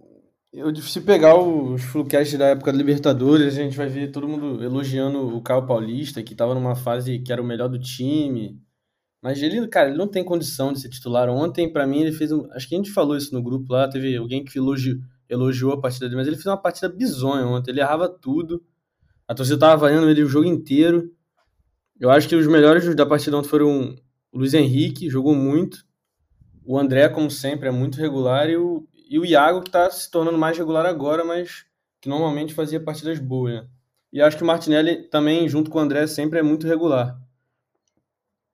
Eu, 0.52 0.74
se 0.78 1.02
pegar 1.02 1.36
os 1.38 1.84
Flucast 1.84 2.38
da 2.38 2.48
época 2.48 2.72
da 2.72 2.78
Libertadores, 2.78 3.58
a 3.58 3.62
gente 3.62 3.76
vai 3.76 3.88
ver 3.90 4.12
todo 4.12 4.28
mundo 4.28 4.64
elogiando 4.64 5.36
o 5.36 5.42
Caio 5.42 5.66
Paulista, 5.66 6.24
que 6.24 6.34
tava 6.34 6.56
numa 6.56 6.76
fase 6.76 7.20
que 7.20 7.32
era 7.32 7.42
o 7.42 7.46
melhor 7.46 7.68
do 7.68 7.78
time. 7.78 8.58
Mas 9.22 9.42
ele, 9.42 9.68
cara, 9.68 9.90
ele 9.90 9.98
não 9.98 10.08
tem 10.08 10.24
condição 10.24 10.72
de 10.72 10.80
ser 10.80 10.90
titular. 10.90 11.30
Ontem, 11.30 11.72
pra 11.72 11.88
mim, 11.88 12.02
ele 12.02 12.12
fez 12.14 12.32
um. 12.32 12.48
Acho 12.54 12.70
que 12.70 12.76
a 12.76 12.78
gente 12.78 12.92
falou 12.92 13.18
isso 13.18 13.34
no 13.34 13.44
grupo 13.44 13.74
lá, 13.74 13.88
teve 13.90 14.16
alguém 14.16 14.46
que 14.46 14.58
elogiou, 14.58 14.98
elogiou 15.30 15.74
a 15.74 15.82
partida 15.82 16.06
dele, 16.06 16.18
mas 16.18 16.28
ele 16.28 16.38
fez 16.38 16.46
uma 16.48 16.58
partida 16.62 16.88
bizonha 16.90 17.46
ontem. 17.46 17.72
Ele 17.72 17.82
errava 17.82 18.08
tudo. 18.08 18.64
A 19.28 19.36
torcida 19.36 19.60
tava 19.60 19.74
avaliando 19.74 20.10
ele 20.10 20.24
o 20.24 20.30
jogo 20.30 20.48
inteiro. 20.48 21.12
Eu 22.00 22.10
acho 22.10 22.28
que 22.28 22.36
os 22.36 22.48
melhores 22.48 22.94
da 22.96 23.06
partida 23.06 23.38
ontem 23.38 23.48
foram 23.48 23.96
o 24.32 24.38
Luiz 24.38 24.54
Henrique, 24.54 25.10
jogou 25.10 25.34
muito. 25.34 25.86
O 26.66 26.78
André, 26.78 27.08
como 27.10 27.32
sempre, 27.32 27.70
é 27.70 27.72
muito 27.72 27.98
regular. 27.98 28.50
E 28.50 28.58
o, 28.58 28.88
e 29.10 29.18
o 29.18 29.26
Iago, 29.26 29.62
que 29.62 29.72
tá 29.72 29.90
se 29.90 30.10
tornando 30.12 30.38
mais 30.38 30.58
regular 30.58 30.86
agora, 30.86 31.24
mas 31.24 31.66
que 32.02 32.10
normalmente 32.10 32.54
fazia 32.54 32.80
partidas 32.80 33.20
boas, 33.20 33.54
né? 33.54 33.68
E 34.12 34.22
acho 34.22 34.38
que 34.38 34.44
o 34.44 34.46
Martinelli 34.46 35.04
também, 35.10 35.48
junto 35.48 35.70
com 35.70 35.78
o 35.78 35.82
André, 35.82 36.08
sempre 36.08 36.40
é 36.40 36.44
muito 36.44 36.68
regular. 36.68 37.20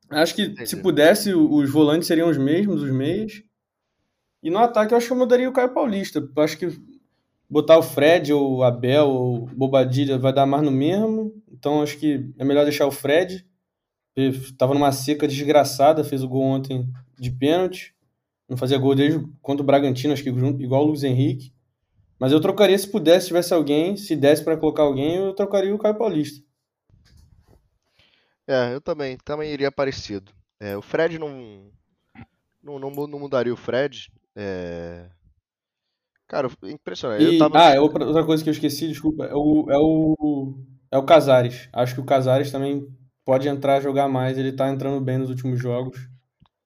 Acho 0.09 0.35
que 0.35 0.43
Entendi. 0.43 0.69
se 0.69 0.81
pudesse, 0.81 1.33
os 1.33 1.69
volantes 1.69 2.07
seriam 2.07 2.29
os 2.29 2.37
mesmos, 2.37 2.81
os 2.81 2.91
meias. 2.91 3.43
E 4.43 4.49
no 4.49 4.57
ataque 4.57 4.93
eu 4.93 4.97
acho 4.97 5.07
que 5.07 5.13
eu 5.13 5.17
mudaria 5.17 5.49
o 5.49 5.53
Caio 5.53 5.73
Paulista. 5.73 6.19
Eu 6.19 6.43
acho 6.43 6.57
que 6.57 6.67
botar 7.51 7.77
o 7.77 7.83
Fred 7.83 8.31
ou 8.31 8.57
o 8.57 8.63
Abel 8.63 9.09
ou 9.09 9.45
Bobadilha 9.47 10.17
vai 10.17 10.31
dar 10.31 10.45
mais 10.45 10.63
no 10.63 10.71
mesmo. 10.71 11.33
Então 11.51 11.81
acho 11.81 11.97
que 11.97 12.31
é 12.39 12.45
melhor 12.45 12.63
deixar 12.63 12.87
o 12.87 12.91
Fred. 12.91 13.45
Tava 14.57 14.73
numa 14.73 14.93
seca 14.93 15.27
desgraçada, 15.27 16.03
fez 16.03 16.23
o 16.23 16.29
gol 16.29 16.43
ontem 16.43 16.87
de 17.19 17.29
pênalti. 17.29 17.93
Não 18.47 18.55
fazia 18.55 18.77
gol 18.77 18.95
desde 18.95 19.19
contra 19.41 19.61
o 19.61 19.65
Bragantino, 19.65 20.13
acho 20.13 20.23
que 20.23 20.29
igual 20.29 20.83
o 20.83 20.87
Luiz 20.87 21.03
Henrique. 21.03 21.53
Mas 22.17 22.31
eu 22.31 22.39
trocaria 22.39 22.77
se 22.77 22.87
pudesse, 22.87 23.21
se 23.21 23.27
tivesse 23.27 23.53
alguém, 23.53 23.97
se 23.97 24.15
desse 24.15 24.43
pra 24.43 24.55
colocar 24.55 24.83
alguém, 24.83 25.15
eu 25.15 25.33
trocaria 25.33 25.73
o 25.73 25.79
Caio 25.79 25.97
Paulista. 25.97 26.43
É, 28.47 28.73
eu 28.73 28.81
também, 28.81 29.17
também 29.17 29.51
iria 29.51 29.71
parecido. 29.71 30.31
É, 30.59 30.77
o 30.77 30.81
Fred 30.81 31.17
não, 31.17 31.71
não, 32.61 32.79
não, 32.79 32.91
não 32.91 33.19
mudaria 33.19 33.53
o 33.53 33.57
Fred. 33.57 34.11
É... 34.35 35.09
Cara, 36.31 36.49
impressionante. 36.63 37.23
E, 37.25 37.37
tava... 37.37 37.59
ah, 37.59 37.69
é 37.75 37.79
outra, 37.81 38.05
outra 38.05 38.23
coisa 38.25 38.41
que 38.41 38.49
eu 38.49 38.53
esqueci, 38.53 38.87
desculpa, 38.87 39.25
é 39.25 39.35
o, 39.35 39.69
é 39.69 39.77
o, 39.77 40.55
é 40.89 40.97
o 40.97 41.03
Casares. 41.03 41.67
Acho 41.73 41.93
que 41.95 41.99
o 41.99 42.05
Casares 42.05 42.49
também 42.49 42.87
pode 43.25 43.49
entrar 43.49 43.75
a 43.75 43.81
jogar 43.81 44.07
mais, 44.07 44.37
ele 44.37 44.53
tá 44.53 44.69
entrando 44.69 45.03
bem 45.03 45.17
nos 45.17 45.29
últimos 45.29 45.59
jogos. 45.59 45.99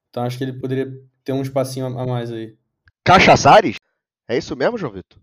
Então 0.08 0.22
acho 0.22 0.38
que 0.38 0.44
ele 0.44 0.52
poderia 0.60 0.88
ter 1.24 1.32
um 1.32 1.42
espacinho 1.42 1.86
a 1.86 2.02
a 2.04 2.06
mais 2.06 2.30
aí. 2.30 2.56
Cachaçares? 3.04 3.76
É 4.28 4.38
isso 4.38 4.54
mesmo, 4.54 4.78
João 4.78 4.92
Vitor? 4.92 5.20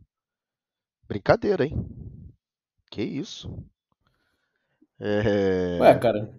Brincadeira, 1.07 1.65
hein? 1.65 1.85
Que 2.91 3.01
isso? 3.01 3.49
É... 4.99 5.79
Ué, 5.79 5.99
cara, 5.99 6.33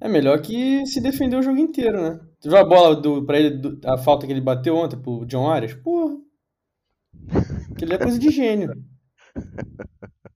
é 0.00 0.08
melhor 0.08 0.40
que 0.40 0.86
se 0.86 1.00
defender 1.02 1.36
o 1.36 1.42
jogo 1.42 1.58
inteiro, 1.58 2.00
né? 2.00 2.20
Tu 2.40 2.48
viu 2.48 2.56
a 2.58 2.64
bola 2.64 2.96
do, 2.96 3.24
pra 3.26 3.38
ele, 3.38 3.50
do- 3.58 3.80
a 3.86 3.98
falta 3.98 4.26
que 4.26 4.32
ele 4.32 4.40
bateu 4.40 4.74
ontem 4.76 4.96
pro 4.98 5.26
John 5.26 5.48
Arias? 5.50 5.74
Porra, 5.74 6.16
aquilo 7.78 7.92
é 7.94 7.98
coisa 7.98 8.18
de 8.18 8.30
gênio. 8.30 8.74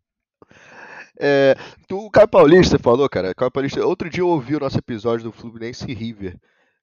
É, 1.20 1.54
tu- 1.86 1.98
o 2.06 2.10
Caio 2.10 2.26
Paulista 2.26 2.78
falou, 2.78 3.08
cara. 3.08 3.34
Caio 3.34 3.50
Paulista, 3.50 3.84
outro 3.86 4.08
dia 4.10 4.22
eu 4.22 4.28
ouvi 4.28 4.56
o 4.56 4.60
nosso 4.60 4.78
episódio 4.78 5.24
do 5.24 5.30
Fluminense 5.32 5.84
e 5.88 5.94
River. 5.94 6.36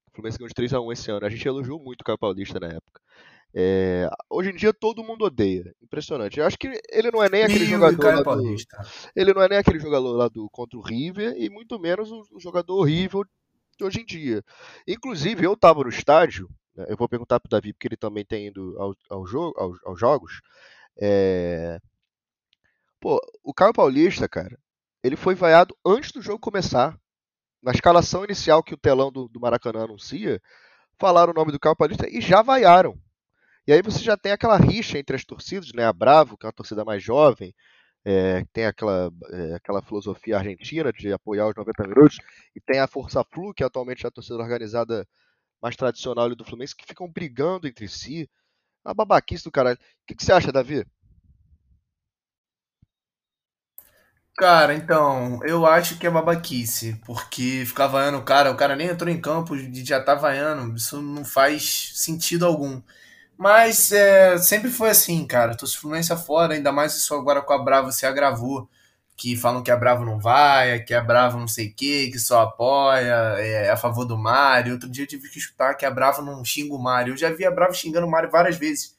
O 0.08 0.12
Fluminense 0.14 0.38
ganhou 0.38 0.48
de 0.48 0.54
3x1 0.54 0.92
esse 0.92 1.10
ano. 1.10 1.26
A 1.26 1.28
gente 1.28 1.46
elogiou 1.46 1.78
muito 1.82 2.00
o 2.00 2.04
Caio 2.04 2.16
Paulista 2.18 2.58
na 2.60 2.68
época. 2.68 3.00
É, 3.52 4.08
hoje 4.30 4.50
em 4.50 4.54
dia 4.54 4.72
todo 4.72 5.02
mundo 5.02 5.24
odeia. 5.24 5.74
Impressionante. 5.82 6.38
Eu 6.38 6.46
acho 6.46 6.56
que 6.56 6.68
ele 6.90 7.10
não 7.10 7.22
é 7.22 7.28
nem 7.28 7.42
aquele 7.42 7.64
E 7.64 7.68
jogador 7.68 7.98
Caio 7.98 8.16
lá 8.24 8.34
do, 8.36 8.54
ele 9.16 9.34
não 9.34 9.42
é 9.42 9.48
nem 9.48 9.58
aquele 9.58 9.80
jogador 9.80 10.12
lá 10.16 10.28
do 10.28 10.48
contra 10.50 10.78
o 10.78 10.82
River 10.82 11.34
e 11.36 11.50
muito 11.50 11.78
menos 11.78 12.10
o, 12.10 12.22
o 12.32 12.40
jogador 12.40 12.78
horrível 12.78 13.24
hoje 13.82 14.00
em 14.00 14.04
dia. 14.06 14.42
Inclusive, 14.86 15.44
eu 15.44 15.54
estava 15.54 15.82
no 15.82 15.88
estádio, 15.88 16.48
eu 16.88 16.96
vou 16.96 17.08
perguntar 17.08 17.40
para 17.40 17.48
o 17.48 17.50
Davi, 17.50 17.72
porque 17.72 17.88
ele 17.88 17.96
também 17.96 18.24
tem 18.24 18.46
ido 18.48 18.76
ao, 18.78 18.94
ao 19.08 19.26
jogo, 19.26 19.58
aos, 19.58 19.78
aos 19.84 19.98
jogos. 19.98 20.40
É... 21.00 21.78
Pô, 23.00 23.20
o 23.42 23.54
Caio 23.54 23.72
Paulista, 23.72 24.28
cara, 24.28 24.58
ele 25.02 25.16
foi 25.16 25.34
vaiado 25.34 25.76
antes 25.84 26.12
do 26.12 26.22
jogo 26.22 26.38
começar. 26.38 26.98
Na 27.62 27.72
escalação 27.72 28.24
inicial 28.24 28.62
que 28.62 28.74
o 28.74 28.78
telão 28.78 29.12
do, 29.12 29.28
do 29.28 29.40
Maracanã 29.40 29.84
anuncia, 29.84 30.40
falaram 30.98 31.32
o 31.32 31.34
nome 31.34 31.52
do 31.52 31.60
Caio 31.60 31.76
Paulista 31.76 32.08
e 32.08 32.20
já 32.20 32.42
vaiaram. 32.42 32.98
E 33.66 33.72
aí 33.72 33.82
você 33.82 34.00
já 34.00 34.16
tem 34.16 34.32
aquela 34.32 34.56
rixa 34.56 34.98
entre 34.98 35.16
as 35.16 35.24
torcidas, 35.24 35.72
né? 35.74 35.84
A 35.84 35.92
Bravo, 35.92 36.36
que 36.36 36.46
é 36.46 36.48
uma 36.48 36.52
torcida 36.52 36.84
mais 36.84 37.02
jovem, 37.02 37.54
é, 38.04 38.44
tem 38.52 38.66
aquela, 38.66 39.10
é, 39.30 39.54
aquela 39.54 39.82
filosofia 39.82 40.38
argentina 40.38 40.92
de 40.92 41.12
apoiar 41.12 41.48
os 41.48 41.54
90 41.54 41.88
minutos, 41.88 42.18
e 42.54 42.60
tem 42.60 42.80
a 42.80 42.86
Força 42.86 43.24
Flu, 43.24 43.52
que 43.54 43.62
é 43.62 43.66
atualmente 43.66 44.06
a 44.06 44.10
torcida 44.10 44.36
organizada 44.38 45.06
mais 45.62 45.76
tradicional 45.76 46.34
do 46.34 46.44
Fluminense, 46.44 46.76
que 46.76 46.86
ficam 46.86 47.08
brigando 47.10 47.66
entre 47.68 47.88
si. 47.88 48.28
A 48.84 48.94
babaquice 48.94 49.44
do 49.44 49.52
caralho. 49.52 49.78
O 49.78 50.06
que, 50.06 50.14
que 50.14 50.24
você 50.24 50.32
acha, 50.32 50.52
Davi? 50.52 50.84
Cara, 54.38 54.74
então, 54.74 55.38
eu 55.44 55.66
acho 55.66 55.98
que 55.98 56.06
é 56.06 56.10
babaquice, 56.10 56.94
porque 57.04 57.64
ficar 57.66 57.86
vaiando 57.88 58.16
o 58.18 58.24
cara, 58.24 58.50
o 58.50 58.56
cara 58.56 58.74
nem 58.74 58.88
entrou 58.88 59.10
em 59.10 59.20
campo 59.20 59.54
e 59.54 59.84
já 59.84 60.02
tá 60.02 60.14
vaiando, 60.14 60.74
isso 60.76 61.00
não 61.02 61.24
faz 61.26 61.92
sentido 61.94 62.46
algum. 62.46 62.80
Mas 63.38 63.92
é, 63.92 64.38
sempre 64.38 64.70
foi 64.70 64.90
assim, 64.90 65.26
cara. 65.26 65.56
Tô 65.56 65.66
Fluminense 65.66 66.16
fora, 66.16 66.54
ainda 66.54 66.72
mais 66.72 66.94
isso 66.96 67.14
agora 67.14 67.42
com 67.42 67.52
a 67.54 67.58
Bravo 67.58 67.92
se 67.92 68.06
agravou. 68.06 68.68
Que 69.20 69.36
falam 69.36 69.62
que 69.62 69.70
a 69.70 69.76
Bravo 69.76 70.02
não 70.02 70.18
vai, 70.18 70.80
que 70.80 70.94
a 70.94 71.00
Bravo 71.02 71.38
não 71.38 71.46
sei 71.46 71.68
o 71.68 71.74
que, 71.74 72.10
que 72.10 72.18
só 72.18 72.40
apoia, 72.40 73.36
é 73.38 73.68
a 73.68 73.76
favor 73.76 74.06
do 74.06 74.16
Mário. 74.16 74.72
Outro 74.72 74.88
dia 74.88 75.04
eu 75.04 75.06
tive 75.06 75.28
que 75.28 75.38
escutar 75.38 75.74
que 75.74 75.84
a 75.84 75.90
Bravo 75.90 76.22
não 76.22 76.42
xinga 76.42 76.74
o 76.74 76.82
Mário. 76.82 77.12
Eu 77.12 77.18
já 77.18 77.30
vi 77.30 77.44
a 77.44 77.50
Bravo 77.50 77.74
xingando 77.74 78.06
o 78.06 78.10
Mário 78.10 78.30
várias 78.30 78.56
vezes. 78.56 78.96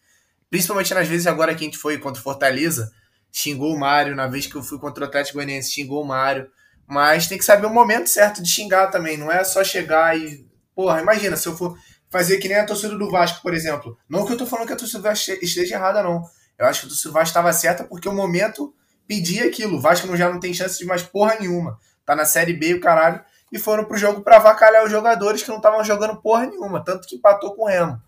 Principalmente 0.47 0.93
nas 0.93 1.07
vezes 1.07 1.25
agora 1.25 1.55
que 1.55 1.63
a 1.63 1.65
gente 1.65 1.79
foi 1.79 1.97
contra 1.97 2.19
o 2.19 2.23
Fortaleza, 2.23 2.91
xingou 3.31 3.73
o 3.73 3.79
Mário. 3.79 4.15
Na 4.15 4.27
vez 4.27 4.45
que 4.45 4.55
eu 4.55 4.61
fui 4.61 4.77
contra 4.77 5.03
o 5.03 5.07
Atlético 5.07 5.39
Goianiense, 5.39 5.71
xingou 5.71 6.03
o 6.03 6.07
Mário. 6.07 6.51
Mas 6.85 7.25
tem 7.25 7.39
que 7.39 7.43
saber 7.43 7.65
o 7.65 7.73
momento 7.73 8.07
certo 8.07 8.43
de 8.43 8.47
xingar 8.47 8.91
também. 8.91 9.17
Não 9.17 9.31
é 9.31 9.43
só 9.43 9.63
chegar 9.63 10.15
e. 10.15 10.45
Porra, 10.75 11.01
imagina, 11.01 11.35
se 11.35 11.47
eu 11.47 11.57
for 11.57 11.75
fazer 12.11 12.37
que 12.37 12.47
nem 12.47 12.59
a 12.59 12.65
torcida 12.67 12.95
do 12.95 13.09
Vasco, 13.09 13.41
por 13.41 13.55
exemplo. 13.55 13.97
Não 14.07 14.23
que 14.23 14.33
eu 14.33 14.37
tô 14.37 14.45
falando 14.45 14.67
que 14.67 14.73
a 14.73 14.75
torcida 14.75 14.99
do 14.99 15.03
Vasco 15.03 15.31
esteja 15.41 15.73
errada, 15.73 16.03
não. 16.03 16.21
Eu 16.59 16.67
acho 16.67 16.81
que 16.81 16.85
a 16.85 16.89
torcida 16.89 17.09
do 17.09 17.13
Vasco 17.13 17.29
estava 17.29 17.51
certa 17.53 17.83
porque 17.83 18.07
o 18.07 18.13
momento 18.13 18.71
pedia 19.11 19.47
aquilo. 19.47 19.75
O 19.75 19.81
Vasco 19.81 20.15
já 20.15 20.31
não 20.31 20.39
tem 20.39 20.53
chance 20.53 20.79
de 20.79 20.85
mais 20.85 21.03
porra 21.03 21.35
nenhuma. 21.37 21.77
Tá 22.05 22.15
na 22.15 22.23
Série 22.23 22.53
B 22.53 22.75
o 22.75 22.79
caralho. 22.79 23.21
E 23.51 23.59
foram 23.59 23.83
pro 23.83 23.97
jogo 23.97 24.21
pra 24.21 24.37
avacalhar 24.37 24.85
os 24.85 24.89
jogadores 24.89 25.43
que 25.43 25.49
não 25.49 25.57
estavam 25.57 25.83
jogando 25.83 26.21
porra 26.21 26.45
nenhuma. 26.45 26.81
Tanto 26.81 27.05
que 27.05 27.17
empatou 27.17 27.53
com 27.53 27.63
o 27.63 27.67
Remo. 27.67 28.01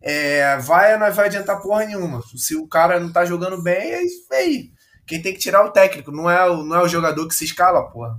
É, 0.00 0.56
vai, 0.56 0.96
não 0.96 1.12
vai 1.12 1.26
adiantar 1.26 1.60
porra 1.60 1.84
nenhuma. 1.84 2.22
Se 2.34 2.56
o 2.56 2.66
cara 2.66 2.98
não 2.98 3.12
tá 3.12 3.26
jogando 3.26 3.62
bem, 3.62 3.76
é 3.76 4.02
isso 4.02 4.24
aí. 4.32 4.72
Quem 5.06 5.20
tem 5.20 5.34
que 5.34 5.38
tirar 5.38 5.66
o 5.66 5.70
técnico, 5.70 6.10
não 6.10 6.30
é 6.30 6.48
o, 6.48 6.62
não 6.62 6.76
é 6.76 6.82
o 6.82 6.88
jogador 6.88 7.28
que 7.28 7.34
se 7.34 7.44
escala, 7.44 7.90
porra. 7.90 8.18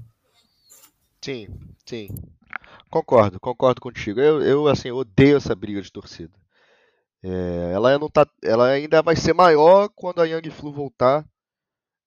Sim, 1.19 1.47
sim. 1.83 2.09
Concordo, 2.91 3.39
concordo 3.39 3.81
contigo. 3.81 4.19
Eu, 4.19 4.41
eu 4.43 4.67
assim, 4.67 4.91
odeio 4.91 5.37
essa 5.37 5.55
briga 5.55 5.81
de 5.81 5.91
torcida. 5.91 6.33
É, 7.23 7.71
ela, 7.73 7.97
não 7.97 8.09
tá, 8.09 8.27
ela 8.43 8.67
ainda 8.67 9.01
vai 9.01 9.15
ser 9.15 9.33
maior 9.33 9.89
quando 9.95 10.21
a 10.21 10.25
Young 10.25 10.51
Flu 10.51 10.71
voltar. 10.71 11.25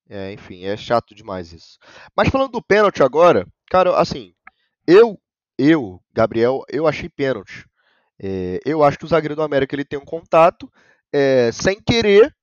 É, 0.08 0.32
enfim, 0.32 0.64
é 0.64 0.76
chato 0.76 1.14
demais 1.14 1.52
isso. 1.52 1.78
Mas 2.16 2.28
falando 2.28 2.52
do 2.52 2.62
pênalti 2.62 3.02
agora, 3.02 3.46
cara, 3.70 3.98
assim, 3.98 4.34
eu, 4.86 5.18
eu, 5.58 6.02
Gabriel, 6.12 6.62
eu 6.68 6.86
achei 6.86 7.08
pênalti. 7.08 7.66
É, 8.18 8.60
eu 8.64 8.84
acho 8.84 8.98
que 8.98 9.04
o 9.04 9.08
zagueiro 9.08 9.34
do 9.36 9.42
América 9.42 9.74
ele 9.74 9.84
tem 9.84 9.98
um 9.98 10.04
contato 10.04 10.70
é, 11.12 11.50
sem 11.52 11.80
querer, 11.80 12.34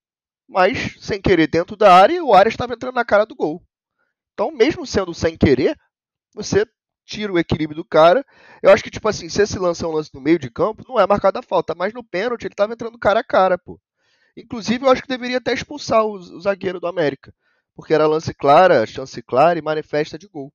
mas 0.47 0.95
sem 0.99 1.21
querer 1.21 1.47
dentro 1.47 1.75
da 1.75 1.93
área, 1.93 2.15
e 2.15 2.21
o 2.21 2.33
Arias 2.33 2.53
estava 2.53 2.73
entrando 2.73 2.95
na 2.95 3.05
cara 3.05 3.25
do 3.25 3.35
gol. 3.35 3.63
Então, 4.33 4.51
mesmo 4.51 4.85
sendo 4.85 5.13
sem 5.13 5.37
querer, 5.37 5.77
você 6.33 6.65
tira 7.05 7.33
o 7.33 7.39
equilíbrio 7.39 7.75
do 7.75 7.85
cara. 7.85 8.23
Eu 8.61 8.71
acho 8.71 8.83
que, 8.83 8.91
tipo 8.91 9.07
assim, 9.07 9.27
se 9.27 9.41
esse 9.41 9.57
lance 9.57 9.83
é 9.83 9.87
um 9.87 9.91
lance 9.91 10.11
no 10.13 10.21
meio 10.21 10.37
de 10.39 10.49
campo, 10.49 10.85
não 10.87 10.99
é 10.99 11.07
marcada 11.07 11.39
a 11.39 11.43
falta, 11.43 11.73
mas 11.75 11.93
no 11.93 12.03
pênalti 12.03 12.45
ele 12.45 12.55
tava 12.55 12.73
entrando 12.73 12.97
cara 12.99 13.19
a 13.21 13.23
cara, 13.23 13.57
pô. 13.57 13.79
Inclusive, 14.37 14.85
eu 14.85 14.89
acho 14.89 15.01
que 15.01 15.07
deveria 15.07 15.37
até 15.37 15.51
expulsar 15.53 16.05
o, 16.05 16.13
o 16.13 16.41
zagueiro 16.41 16.79
do 16.79 16.87
América, 16.87 17.33
porque 17.79 17.93
era 17.93 18.05
lance 18.05 18.33
clara, 18.33 18.85
chance 18.85 19.21
clara 19.21 19.57
e 19.57 19.61
manifesta 19.61 20.19
de 20.19 20.27
gol. 20.27 20.51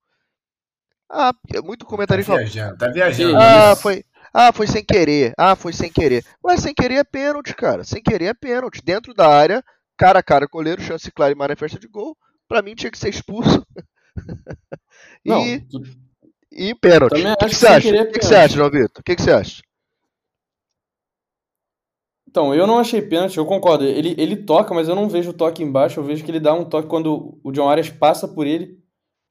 Ah, 1.10 1.32
muito 1.64 1.86
comentário 1.86 2.22
tá 2.22 2.36
viajando, 2.36 2.76
tá 2.76 2.88
viajando. 2.88 3.36
Ah, 3.38 3.74
foi, 3.74 4.04
ah, 4.30 4.52
foi 4.52 4.66
sem 4.66 4.84
querer. 4.84 5.32
Ah, 5.38 5.56
foi 5.56 5.72
sem 5.72 5.90
querer. 5.90 6.22
Ué, 6.44 6.58
sem 6.58 6.74
querer 6.74 6.96
é 6.96 7.04
pênalti, 7.04 7.54
cara. 7.54 7.82
Sem 7.82 8.02
querer 8.02 8.26
é 8.26 8.34
pênalti. 8.34 8.82
Dentro 8.84 9.14
da 9.14 9.26
área, 9.26 9.64
cara 9.96 10.18
a 10.18 10.22
cara, 10.22 10.46
goleiro, 10.46 10.82
chance 10.82 11.10
clara 11.10 11.32
e 11.32 11.34
manifesta 11.34 11.78
de 11.78 11.88
gol. 11.88 12.14
Pra 12.46 12.60
mim 12.60 12.74
tinha 12.74 12.90
que 12.90 12.98
ser 12.98 13.08
expulso. 13.08 13.66
e... 15.24 15.30
Não, 15.30 15.42
e 16.52 16.74
pênalti. 16.74 17.22
O 17.22 17.36
que, 17.38 17.46
que, 17.46 17.54
você 17.54 17.66
acha? 17.66 17.88
O 17.88 18.12
que, 18.12 18.18
que 18.18 18.26
você 18.26 18.34
acha, 18.34 18.54
João 18.54 18.70
Vitor? 18.70 19.00
O 19.00 19.02
que, 19.02 19.16
que 19.16 19.22
você 19.22 19.32
acha? 19.32 19.62
Então, 22.34 22.52
eu 22.52 22.66
não 22.66 22.80
achei 22.80 23.00
pênalti, 23.00 23.38
eu 23.38 23.46
concordo. 23.46 23.84
Ele, 23.84 24.12
ele 24.18 24.34
toca, 24.34 24.74
mas 24.74 24.88
eu 24.88 24.96
não 24.96 25.08
vejo 25.08 25.30
o 25.30 25.32
toque 25.32 25.62
embaixo. 25.62 26.00
Eu 26.00 26.04
vejo 26.04 26.24
que 26.24 26.30
ele 26.32 26.40
dá 26.40 26.52
um 26.52 26.64
toque 26.64 26.88
quando 26.88 27.38
o 27.44 27.52
John 27.52 27.68
Arias 27.68 27.90
passa 27.90 28.26
por 28.26 28.44
ele. 28.44 28.76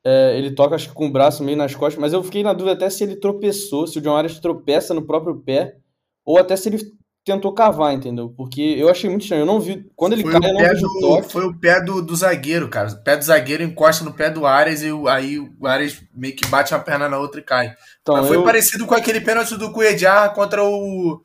É, 0.06 0.38
ele 0.38 0.52
toca, 0.52 0.76
acho 0.76 0.88
que 0.88 0.96
com 0.96 1.08
o 1.08 1.12
braço 1.12 1.44
meio 1.44 1.58
nas 1.58 1.76
costas. 1.76 2.00
Mas 2.00 2.14
eu 2.14 2.24
fiquei 2.24 2.44
na 2.44 2.54
dúvida 2.54 2.72
até 2.72 2.90
se 2.90 3.04
ele 3.04 3.18
tropeçou, 3.18 3.88
se 3.88 4.00
o 4.00 4.02
John 4.02 4.16
Arias 4.16 4.40
tropeça 4.40 4.94
no 4.94 5.02
próprio 5.02 5.36
pé, 5.36 5.76
ou 6.24 6.38
até 6.38 6.56
se 6.56 6.70
ele 6.70 6.78
tentou 7.26 7.52
cavar, 7.52 7.94
entendeu? 7.94 8.34
Porque 8.38 8.62
eu 8.62 8.88
achei 8.88 9.10
muito 9.10 9.24
estranho. 9.24 9.42
Eu 9.42 9.48
não 9.48 9.60
vi. 9.60 9.86
Quando 9.98 10.14
ele 10.14 10.22
foi 10.22 10.32
cai, 10.32 10.50
eu 10.50 10.54
não 10.54 10.62
vejo 10.62 10.88
do, 10.88 11.00
toque. 11.02 11.30
Foi 11.34 11.46
o 11.46 11.60
pé 11.60 11.84
do, 11.84 12.02
do 12.02 12.16
zagueiro, 12.16 12.70
cara. 12.70 12.88
O 12.88 13.04
pé 13.04 13.18
do 13.18 13.26
zagueiro 13.26 13.64
encosta 13.64 14.06
no 14.06 14.14
pé 14.14 14.30
do 14.30 14.46
Arias 14.46 14.82
e 14.82 14.94
o, 14.94 15.10
aí 15.10 15.38
o 15.40 15.68
Arias 15.68 16.02
meio 16.16 16.38
que 16.38 16.48
bate 16.48 16.74
uma 16.74 16.80
perna 16.80 17.10
na 17.10 17.20
outra 17.20 17.42
e 17.42 17.44
cai. 17.44 17.76
Então, 18.02 18.16
Mas 18.16 18.28
foi 18.30 18.38
eu... 18.38 18.44
parecido 18.46 18.86
com 18.86 18.96
aquele 18.96 19.20
pênalti 19.20 19.58
do 19.58 19.74
Cuejar 19.74 20.34
contra 20.34 20.64
o 20.64 21.22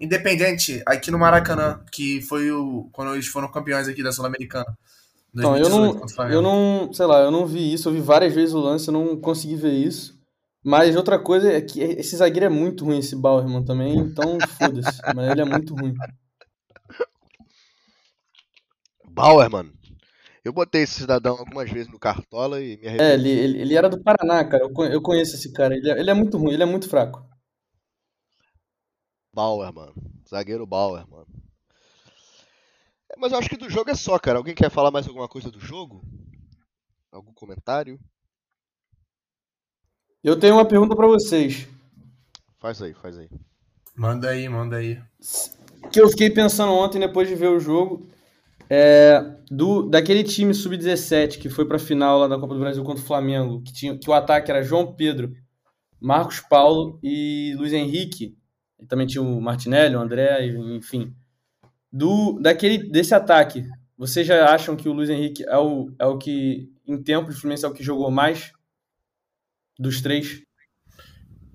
Independente 0.00 0.82
aqui 0.86 1.10
no 1.10 1.18
Maracanã, 1.18 1.80
que 1.92 2.20
foi 2.22 2.50
o 2.50 2.88
quando 2.92 3.14
eles 3.14 3.26
foram 3.26 3.50
campeões 3.50 3.88
aqui 3.88 4.02
da 4.02 4.12
Sul-Americana. 4.12 4.76
Então, 5.34 5.56
eu 5.56 5.68
não, 5.68 6.02
eu 6.30 6.42
não, 6.42 6.92
sei 6.92 7.06
lá, 7.06 7.20
eu 7.20 7.30
não 7.30 7.44
vi 7.44 7.72
isso, 7.72 7.88
eu 7.88 7.92
vi 7.92 8.00
várias 8.00 8.32
vezes 8.32 8.54
o 8.54 8.60
lance, 8.60 8.86
eu 8.86 8.92
não 8.92 9.16
consegui 9.16 9.56
ver 9.56 9.72
isso. 9.72 10.14
Mas 10.62 10.96
outra 10.96 11.18
coisa 11.18 11.52
é 11.52 11.60
que 11.60 11.80
esse 11.80 12.16
zagueiro 12.16 12.46
é 12.46 12.48
muito 12.48 12.84
ruim, 12.84 12.98
esse 12.98 13.16
Bauerman 13.16 13.64
também, 13.64 13.98
então 13.98 14.38
foda-se. 14.58 15.00
mas 15.14 15.30
ele 15.30 15.40
é 15.40 15.44
muito 15.44 15.74
ruim. 15.74 15.94
Bauerman. 19.04 19.72
Eu 20.44 20.52
botei 20.52 20.82
esse 20.82 21.00
cidadão 21.00 21.36
algumas 21.36 21.70
vezes 21.70 21.90
no 21.90 21.98
Cartola 21.98 22.60
e 22.60 22.76
me 22.76 22.86
arrependi. 22.86 23.02
É, 23.02 23.14
ele, 23.14 23.30
ele, 23.30 23.60
ele, 23.62 23.74
era 23.74 23.88
do 23.88 24.02
Paraná, 24.02 24.44
cara. 24.44 24.64
Eu 24.64 25.00
conheço 25.00 25.36
esse 25.36 25.52
cara. 25.52 25.74
Ele 25.74 25.90
é, 25.90 25.98
ele 25.98 26.10
é 26.10 26.14
muito 26.14 26.36
ruim, 26.36 26.52
ele 26.52 26.62
é 26.62 26.66
muito 26.66 26.88
fraco. 26.88 27.24
Bauerman. 29.34 29.92
Zagueiro 30.28 30.66
Bauerman. 30.66 31.26
É, 33.10 33.18
mas 33.18 33.32
eu 33.32 33.38
acho 33.38 33.50
que 33.50 33.56
do 33.56 33.68
jogo 33.68 33.90
é 33.90 33.94
só, 33.94 34.18
cara. 34.18 34.38
Alguém 34.38 34.54
quer 34.54 34.70
falar 34.70 34.90
mais 34.90 35.06
alguma 35.06 35.28
coisa 35.28 35.50
do 35.50 35.60
jogo? 35.60 36.02
Algum 37.12 37.32
comentário? 37.32 37.98
Eu 40.22 40.38
tenho 40.38 40.54
uma 40.54 40.66
pergunta 40.66 40.96
para 40.96 41.06
vocês. 41.06 41.68
Faz 42.58 42.80
aí, 42.80 42.94
faz 42.94 43.18
aí. 43.18 43.28
Manda 43.94 44.30
aí, 44.30 44.48
manda 44.48 44.76
aí. 44.76 44.98
Que 45.92 46.00
eu 46.00 46.08
fiquei 46.08 46.30
pensando 46.30 46.72
ontem 46.72 46.98
depois 46.98 47.28
de 47.28 47.34
ver 47.34 47.48
o 47.48 47.60
jogo. 47.60 48.08
É, 48.70 49.20
do, 49.50 49.82
daquele 49.82 50.24
time 50.24 50.54
sub-17 50.54 51.38
que 51.38 51.50
foi 51.50 51.66
para 51.66 51.76
a 51.76 51.80
final 51.80 52.18
lá 52.18 52.26
da 52.26 52.38
Copa 52.38 52.54
do 52.54 52.60
Brasil 52.60 52.82
contra 52.82 53.02
o 53.02 53.06
Flamengo, 53.06 53.62
que, 53.62 53.72
tinha, 53.72 53.98
que 53.98 54.08
o 54.08 54.14
ataque 54.14 54.50
era 54.50 54.62
João 54.62 54.94
Pedro, 54.94 55.32
Marcos 56.00 56.40
Paulo 56.40 56.98
e 57.02 57.54
Luiz 57.58 57.72
Henrique. 57.72 58.36
E 58.84 58.86
também 58.86 59.06
tinha 59.06 59.22
o 59.22 59.40
Martinelli, 59.40 59.96
o 59.96 60.00
André, 60.00 60.46
enfim. 60.46 61.16
Do, 61.90 62.38
daquele, 62.38 62.90
desse 62.90 63.14
ataque, 63.14 63.66
vocês 63.96 64.26
já 64.26 64.52
acham 64.52 64.76
que 64.76 64.90
o 64.90 64.92
Luiz 64.92 65.08
Henrique 65.08 65.42
é 65.44 65.56
o, 65.56 65.90
é 65.98 66.04
o 66.04 66.18
que, 66.18 66.70
em 66.86 67.02
tempo 67.02 67.30
de 67.30 67.36
Fluminense, 67.36 67.64
é 67.64 67.68
o 67.68 67.72
que 67.72 67.82
jogou 67.82 68.10
mais? 68.10 68.52
Dos 69.78 70.02
três? 70.02 70.42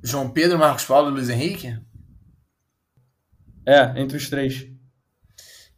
João 0.04 0.32
Pedro, 0.32 0.58
Marcos 0.58 0.86
Paulo 0.86 1.10
e 1.10 1.14
Luiz 1.14 1.30
Henrique? 1.30 1.80
É, 3.64 4.02
entre 4.02 4.18
os 4.18 4.28
três. 4.28 4.68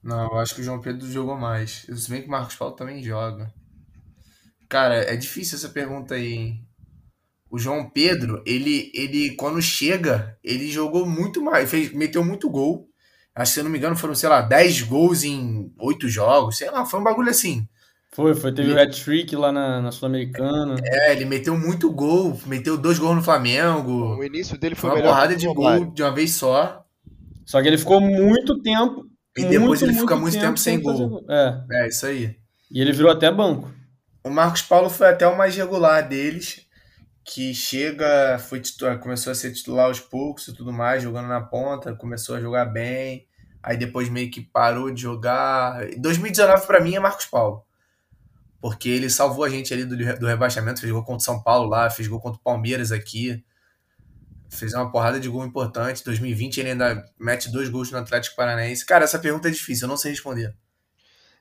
Não, 0.01 0.31
eu 0.31 0.37
acho 0.39 0.55
que 0.55 0.61
o 0.61 0.63
João 0.63 0.79
Pedro 0.79 1.05
jogou 1.11 1.35
mais. 1.35 1.85
Se 1.93 2.09
bem 2.09 2.21
que 2.21 2.29
o 2.29 2.31
Marcos 2.31 2.55
Paulo 2.55 2.75
também 2.75 3.03
joga. 3.03 3.53
Cara, 4.69 4.95
é 4.95 5.17
difícil 5.17 5.57
essa 5.57 5.67
pergunta 5.67 6.15
aí, 6.15 6.31
hein? 6.31 6.67
O 7.51 7.59
João 7.59 7.89
Pedro, 7.89 8.41
ele, 8.45 8.89
ele 8.95 9.35
quando 9.35 9.61
chega, 9.61 10.37
ele 10.41 10.71
jogou 10.71 11.05
muito 11.05 11.41
mais, 11.41 11.69
fez, 11.69 11.93
meteu 11.93 12.23
muito 12.23 12.49
gol. 12.49 12.87
Acho 13.35 13.51
que 13.51 13.53
se 13.53 13.59
eu 13.59 13.63
não 13.65 13.71
me 13.71 13.77
engano 13.77 13.95
foram, 13.95 14.15
sei 14.15 14.29
lá, 14.29 14.41
10 14.41 14.83
gols 14.83 15.23
em 15.23 15.71
8 15.77 16.07
jogos, 16.07 16.57
sei 16.57 16.71
lá, 16.71 16.85
foi 16.85 16.99
um 16.99 17.03
bagulho 17.03 17.29
assim. 17.29 17.67
Foi, 18.13 18.33
foi. 18.35 18.53
Teve 18.53 18.73
o 18.73 18.81
hat-trick 18.81 19.35
lá 19.35 19.51
na, 19.51 19.81
na 19.81 19.91
Sul-Americana. 19.91 20.75
É, 20.83 21.13
ele 21.13 21.25
meteu 21.25 21.57
muito 21.57 21.91
gol, 21.91 22.39
meteu 22.45 22.77
dois 22.77 22.99
gols 22.99 23.15
no 23.17 23.23
Flamengo. 23.23 24.17
O 24.17 24.23
início 24.23 24.57
dele 24.57 24.75
Foi 24.75 24.89
foi 24.89 24.89
uma 24.89 24.95
melhor 24.97 25.13
porrada 25.13 25.35
de 25.35 25.45
gol 25.47 25.85
de 25.93 26.03
uma 26.03 26.13
vez 26.13 26.33
só. 26.33 26.85
Só 27.45 27.61
que 27.61 27.67
ele 27.67 27.77
ficou 27.77 28.01
muito 28.01 28.61
tempo. 28.61 29.05
E 29.37 29.43
depois 29.43 29.81
muito, 29.81 29.85
ele 29.85 29.93
fica 29.93 30.15
muito 30.15 30.39
tempo 30.39 30.57
sem 30.57 30.81
fazer 30.81 31.07
gol. 31.07 31.25
É. 31.29 31.63
É, 31.71 31.87
isso 31.87 32.05
aí. 32.05 32.35
E 32.69 32.81
ele 32.81 32.91
virou 32.91 33.11
até 33.11 33.31
banco. 33.31 33.71
O 34.23 34.29
Marcos 34.29 34.61
Paulo 34.61 34.89
foi 34.89 35.07
até 35.07 35.25
o 35.25 35.37
mais 35.37 35.55
regular 35.55 36.07
deles, 36.07 36.65
que 37.23 37.53
chega, 37.53 38.39
foi 38.39 38.59
titular, 38.59 38.99
começou 38.99 39.31
a 39.31 39.35
ser 39.35 39.53
titular 39.53 39.85
aos 39.85 39.99
poucos 39.99 40.47
e 40.47 40.53
tudo 40.53 40.73
mais, 40.73 41.03
jogando 41.03 41.27
na 41.27 41.41
ponta, 41.41 41.95
começou 41.95 42.35
a 42.35 42.41
jogar 42.41 42.65
bem, 42.65 43.27
aí 43.61 43.77
depois 43.77 44.09
meio 44.09 44.31
que 44.31 44.41
parou 44.41 44.91
de 44.91 45.01
jogar. 45.01 45.87
2019 45.97 46.65
pra 46.65 46.81
mim 46.81 46.95
é 46.95 46.99
Marcos 46.99 47.25
Paulo. 47.25 47.63
Porque 48.59 48.89
ele 48.89 49.09
salvou 49.09 49.43
a 49.43 49.49
gente 49.49 49.73
ali 49.73 49.85
do, 49.85 49.95
do 49.95 50.27
rebaixamento, 50.27 50.81
fez 50.81 50.91
gol 50.91 51.03
contra 51.03 51.21
o 51.21 51.25
São 51.25 51.41
Paulo 51.41 51.67
lá, 51.67 51.89
fez 51.89 52.07
gol 52.07 52.19
contra 52.19 52.39
o 52.39 52.43
Palmeiras 52.43 52.91
aqui. 52.91 53.43
Fez 54.49 54.73
uma 54.73 54.91
porrada 54.91 55.19
de 55.19 55.29
gol 55.29 55.45
importante. 55.45 56.03
2020 56.03 56.59
ele 56.59 56.71
ainda 56.71 57.03
mete 57.19 57.49
dois 57.51 57.69
gols 57.69 57.89
no 57.89 57.97
Atlético 57.97 58.35
Paranaense. 58.35 58.85
Cara, 58.85 59.03
essa 59.03 59.17
pergunta 59.17 59.47
é 59.47 59.51
difícil, 59.51 59.85
eu 59.85 59.89
não 59.89 59.97
sei 59.97 60.11
responder. 60.11 60.55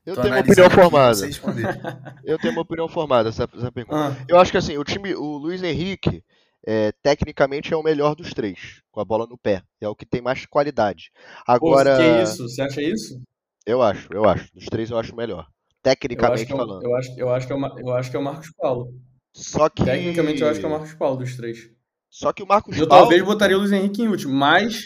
Eu 0.06 0.14
Tô 0.14 0.22
tenho 0.22 0.34
uma 0.34 0.40
opinião 0.40 0.70
formada. 0.70 1.16
Eu 2.24 2.38
tenho 2.38 2.52
uma 2.52 2.62
opinião 2.62 2.88
formada 2.88 3.28
essa, 3.28 3.48
essa 3.56 3.72
pergunta. 3.72 3.96
Ah, 3.98 4.24
Eu 4.28 4.38
acho 4.38 4.50
que 4.52 4.58
assim, 4.58 4.76
o 4.76 4.84
time, 4.84 5.14
o 5.14 5.38
Luiz 5.38 5.62
Henrique, 5.62 6.22
é, 6.66 6.92
tecnicamente 7.02 7.72
é 7.72 7.76
o 7.76 7.82
melhor 7.82 8.14
dos 8.14 8.32
três, 8.34 8.82
com 8.90 9.00
a 9.00 9.04
bola 9.04 9.26
no 9.26 9.38
pé. 9.38 9.62
É 9.80 9.88
o 9.88 9.94
que 9.96 10.04
tem 10.06 10.20
mais 10.20 10.44
qualidade. 10.46 11.10
pô, 11.12 11.52
Agora, 11.52 11.96
que 11.96 12.22
isso? 12.22 12.48
Você 12.48 12.62
acha 12.62 12.82
isso? 12.82 13.20
eu 13.66 13.82
acho, 13.82 14.08
eu 14.12 14.28
acho. 14.28 14.52
Dos 14.54 14.66
três 14.66 14.90
eu 14.90 14.98
acho 14.98 15.12
o 15.12 15.16
melhor. 15.16 15.46
Eu 15.46 15.46
Tecnicamente 15.82 16.44
que 16.46 16.52
é, 16.52 16.54
o- 16.54 16.58
falando. 16.58 16.82
eu, 16.84 16.94
acho, 16.96 17.14
eu, 17.18 17.30
acho 17.32 17.46
que 17.46 17.52
é 17.52 17.56
o, 17.56 17.78
eu 17.78 17.94
acho 17.94 18.10
que 18.10 18.16
é 18.16 18.20
o 18.20 18.24
Marcos 18.24 18.52
Paulo. 18.58 18.94
Só 19.32 19.68
que. 19.70 19.82
Tecnicamente, 19.84 20.42
eu 20.42 20.48
acho 20.48 20.60
que 20.60 20.66
é 20.66 20.68
o 20.68 20.72
Marcos 20.72 20.94
Paulo 20.94 21.16
dos 21.18 21.36
três. 21.36 21.70
Só 22.10 22.32
que 22.32 22.42
o 22.42 22.46
Marcos 22.46 22.76
Eu 22.76 22.86
Paulo. 22.86 23.04
talvez 23.04 23.24
botaria 23.24 23.56
o 23.56 23.60
Luiz 23.60 23.72
Henrique 23.72 24.02
em 24.02 24.08
último, 24.08 24.34
mas 24.34 24.82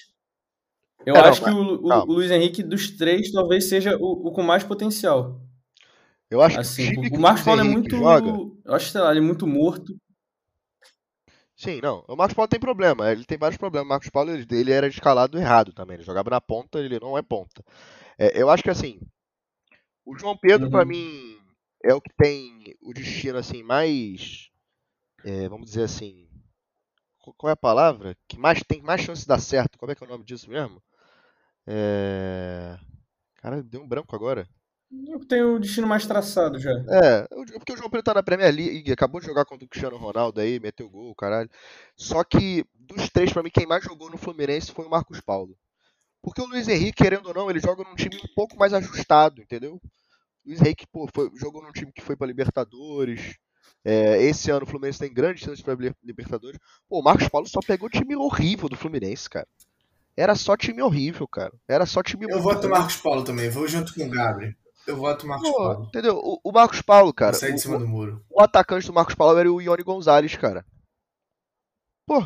eu 1.05 1.21
acho 1.21 1.43
que 1.43 1.51
o, 1.51 1.57
o- 1.57 2.09
o 2.11 2.13
Luiz 2.15 2.31
Henrique 2.31 2.63
dos 2.63 2.91
três 2.97 3.31
talvez 3.33 3.69
seja 3.69 3.97
o, 3.99 4.29
o 4.29 4.33
com 4.33 4.43
mais 4.43 4.65
potencial. 4.65 5.41
Eu 6.31 6.43
acho 6.43 6.61
que 6.61 6.67
Assim, 6.67 6.85
o 6.89 6.93
time 6.93 7.11
que 7.11 7.19
o 7.19 7.21
Marcos 7.21 7.43
Paulo 7.43 7.61
é 7.61 7.65
muito. 7.65 7.97
joga. 7.97 8.41
Eu 8.65 8.75
acho, 8.75 8.91
sei 8.91 9.01
lá, 9.01 9.11
ele 9.11 9.21
é 9.21 9.23
muito 9.23 9.47
morto. 9.47 9.95
Sim, 11.57 11.81
não. 11.81 12.05
O 12.09 12.17
Marcos 12.17 12.35
Paulo 12.35 12.49
tem 12.49 12.59
problema. 12.61 13.11
Ele 13.11 13.25
tem 13.25 13.39
vários 13.39 13.59
problemas. 13.59 13.87
O 13.87 13.89
Marcos 13.91 14.11
Paulo 14.11 14.31
ele, 14.33 14.47
ele 14.51 14.73
era 14.73 14.87
escalado 14.89 15.39
errado 15.39 15.73
também. 15.73 15.95
Ele 15.97 16.05
jogava 16.05 16.31
na 16.31 16.41
ponta, 16.41 16.79
ele 16.79 16.99
não 17.01 17.17
é 17.17 17.23
ponta. 17.23 17.65
É, 18.19 18.41
eu 18.43 18.51
acho 18.51 18.63
que 18.63 18.71
assim, 18.71 19.01
o 20.05 20.17
João 20.17 20.37
Pedro, 20.37 20.69
pra 20.71 20.85
Uhum. 20.85 20.85
mim, 20.85 21.39
é 21.83 21.95
o 21.95 22.01
que 22.01 22.13
tem 22.17 22.75
o 22.81 22.93
destino 22.93 23.39
assim 23.39 23.63
mais. 23.63 24.49
é, 25.25 25.49
vamos 25.49 25.69
dizer 25.69 25.85
assim. 25.85 26.29
qu- 27.21 27.35
Qual 27.35 27.51
é 27.51 27.55
a 27.55 27.57
palavra? 27.57 28.17
Que 28.29 28.39
mais 28.39 28.63
tem 28.63 28.83
mais 28.83 29.01
chance 29.03 29.23
de 29.23 29.29
dar 29.29 29.41
certo. 29.41 29.79
Como 29.79 29.93
é 29.93 29.95
que 29.97 30.05
é 30.05 30.07
o 30.07 30.11
nome 30.11 30.25
disso 30.25 30.51
mesmo? 30.51 30.83
É. 31.67 32.77
Cara, 33.37 33.63
deu 33.63 33.83
um 33.83 33.89
branco 33.89 34.15
agora. 34.15 34.47
Tem 35.29 35.43
o 35.43 35.59
destino 35.59 35.87
mais 35.87 36.07
traçado 36.07 36.59
já. 36.59 36.71
É, 36.71 37.27
o- 37.33 37.45
porque 37.59 37.73
o 37.73 37.77
João 37.77 37.91
Pedro 37.91 38.05
tá 38.05 38.15
na 38.15 38.23
Premier 38.23 38.55
League, 38.55 38.93
acabou 38.93 39.21
de 39.21 39.27
jogar 39.27 39.45
contra 39.45 39.65
o 39.65 39.69
Cristiano 39.69 39.97
Ronaldo 39.97 40.41
aí, 40.41 40.61
meteu 40.61 40.89
gol, 40.89 41.15
caralho. 41.15 41.51
Só 41.97 42.23
que 42.23 42.65
dos 42.75 43.09
três, 43.11 43.33
pra 43.33 43.43
mim, 43.43 43.51
quem 43.53 43.67
mais 43.67 43.83
jogou 43.83 44.09
no 44.11 44.17
Fluminense 44.17 44.71
foi 44.73 44.87
o 44.87 44.91
Marcos 44.91 45.21
Paulo. 45.21 45.57
Porque 46.23 46.41
o 46.41 46.47
Luiz 46.47 46.69
Henrique, 46.69 47.03
querendo 47.03 47.27
ou 47.27 47.35
não, 47.35 47.51
ele 47.51 47.61
joga 47.61 47.83
num 47.83 47.95
time 47.97 48.17
um 48.17 48.35
pouco 48.35 48.57
mais 48.57 48.73
ajustado, 48.73 49.43
entendeu? 49.43 49.75
O 49.75 50.49
Luiz 50.49 50.61
Henrique, 50.61 50.87
pô, 50.87 51.09
foi- 51.13 51.31
jogou 51.35 51.63
num 51.63 51.73
time 51.73 51.91
que 51.93 52.01
foi 52.03 52.17
pra 52.17 52.27
Libertadores. 52.27 53.37
É, 53.85 54.23
esse 54.23 54.51
ano 54.51 54.65
o 54.65 54.69
Fluminense 54.69 54.99
tem 55.01 55.13
grandes 55.13 55.43
chances 55.43 55.61
pra 55.61 55.75
Liber- 55.75 55.97
Libertadores. 56.03 56.59
Pô, 56.89 57.01
o 57.01 57.03
Marcos 57.03 57.29
Paulo 57.29 57.47
só 57.49 57.61
pegou 57.67 57.91
time 57.91 58.15
horrível 58.17 58.69
do 58.69 58.77
Fluminense, 58.77 59.29
cara. 59.29 59.47
Era 60.17 60.35
só 60.35 60.57
time 60.57 60.81
horrível, 60.83 61.27
cara. 61.27 61.53
Era 61.69 61.87
só 61.87 62.03
time 62.03 62.27
Eu 62.29 62.41
voto 62.41 62.63
ruim. 62.63 62.71
Marcos 62.71 62.97
Paulo 62.97 63.25
também, 63.25 63.51
vou 63.51 63.67
junto 63.67 63.93
com 63.95 64.05
o 64.05 64.11
Gabriel. 64.11 64.53
Eu 64.87 64.97
voto 64.97 65.27
Marcos 65.27 65.49
Pô, 65.49 65.57
Paulo. 65.57 65.85
entendeu? 65.87 66.17
O, 66.23 66.39
o 66.45 66.53
Marcos 66.53 66.83
Paulo, 66.83 67.13
cara. 67.13 67.33
Sair 67.35 67.51
de 67.53 67.57
o- 67.57 67.59
cima 67.61 67.79
do 67.79 67.89
muro. 67.89 68.23
o 68.31 68.41
atacante 68.43 68.87
do 68.87 68.93
Marcos 68.93 69.15
Paulo 69.15 69.39
era 69.39 69.51
o 69.51 69.61
Ione 69.61 69.83
Gonzalez, 69.83 70.37
cara. 70.37 70.65
Pô, 72.07 72.19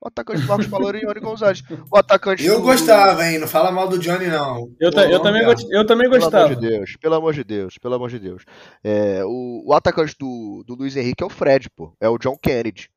o 0.00 0.06
atacante 0.08 0.42
do 0.42 0.46
Marcos 0.46 0.68
Paulo 0.68 0.88
era 0.88 0.96
o 0.98 1.00
Ione 1.00 1.20
Gonzalez. 1.20 1.62
O 1.90 1.96
atacante 1.98 2.44
Eu 2.44 2.58
do... 2.58 2.62
gostava, 2.62 3.26
hein? 3.26 3.38
Não 3.40 3.48
fala 3.48 3.72
mal 3.72 3.88
do 3.88 3.98
Johnny, 3.98 4.28
não. 4.28 4.72
Eu, 4.78 4.92
ta- 4.92 5.02
Pô, 5.02 5.08
eu, 5.10 5.20
também, 5.20 5.44
gost- 5.44 5.66
eu 5.70 5.84
também 5.86 6.08
Pelo 6.08 6.22
gostava. 6.22 6.44
amor 6.46 6.54
de 6.56 6.68
Deus, 6.68 6.96
pelo 6.96 7.14
amor 7.16 7.34
de 7.34 7.44
Deus, 7.44 7.78
pelo 7.78 7.94
amor 7.94 8.10
de 8.10 8.18
Deus. 8.20 8.44
É, 8.84 9.24
o, 9.24 9.64
o 9.66 9.72
atacante 9.74 10.14
do, 10.18 10.62
do 10.64 10.76
Luiz 10.76 10.96
Henrique 10.96 11.22
é 11.22 11.26
o 11.26 11.30
Fred, 11.30 11.68
pô. 11.70 11.92
É 12.00 12.08
o 12.08 12.16
John 12.18 12.38
Kennedy. 12.38 12.88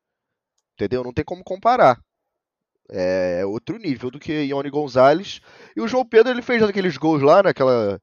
Entendeu? 0.74 1.02
Não 1.02 1.12
tem 1.12 1.24
como 1.24 1.42
comparar. 1.44 2.00
É 2.92 3.44
outro 3.46 3.78
nível 3.78 4.10
do 4.10 4.18
que 4.18 4.32
Ione 4.32 4.68
Gonzalez. 4.70 5.40
E 5.76 5.80
o 5.80 5.86
João 5.86 6.04
Pedro, 6.04 6.32
ele 6.32 6.42
fez 6.42 6.62
aqueles 6.62 6.96
gols 6.96 7.22
lá, 7.22 7.42
naquela 7.42 8.00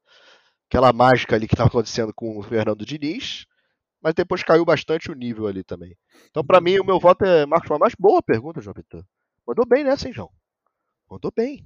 aquela 0.68 0.92
mágica 0.92 1.34
ali 1.34 1.48
que 1.48 1.56
tava 1.56 1.68
acontecendo 1.68 2.12
com 2.14 2.38
o 2.38 2.42
Fernando 2.42 2.84
Diniz. 2.86 3.46
Mas 4.00 4.14
depois 4.14 4.42
caiu 4.42 4.64
bastante 4.64 5.10
o 5.10 5.14
nível 5.14 5.46
ali 5.46 5.64
também. 5.64 5.96
Então, 6.30 6.44
pra 6.44 6.60
mim, 6.60 6.78
o 6.78 6.84
meu 6.84 7.00
voto 7.00 7.24
é 7.24 7.44
Marcos. 7.44 7.76
Mas 7.78 7.94
boa 7.98 8.22
pergunta, 8.22 8.60
João 8.60 8.74
Vitor. 8.74 9.04
Mandou 9.46 9.66
bem 9.66 9.82
nessa, 9.82 10.06
hein, 10.06 10.14
João? 10.14 10.30
Mandou 11.10 11.32
bem. 11.34 11.64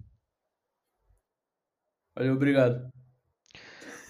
Valeu, 2.16 2.34
obrigado. 2.34 2.90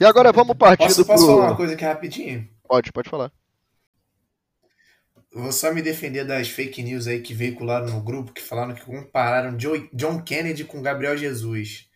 E 0.00 0.04
agora 0.04 0.32
vamos 0.32 0.56
partindo 0.56 0.88
Posso, 0.88 1.06
posso 1.06 1.26
pro... 1.26 1.34
falar 1.36 1.50
uma 1.50 1.56
coisa 1.56 1.74
aqui 1.74 1.84
rapidinho? 1.84 2.48
Pode, 2.64 2.92
pode 2.92 3.08
falar. 3.08 3.32
Vou 5.34 5.52
só 5.52 5.72
me 5.72 5.80
defender 5.80 6.24
das 6.26 6.48
fake 6.48 6.82
news 6.82 7.06
aí 7.06 7.20
que 7.22 7.32
veicularam 7.34 7.86
no 7.88 8.02
grupo, 8.02 8.32
que 8.32 8.42
falaram 8.42 8.74
que 8.74 8.84
compararam 8.84 9.58
Joe- 9.58 9.88
John 9.92 10.20
Kennedy 10.22 10.64
com 10.64 10.82
Gabriel 10.82 11.16
Jesus. 11.16 11.88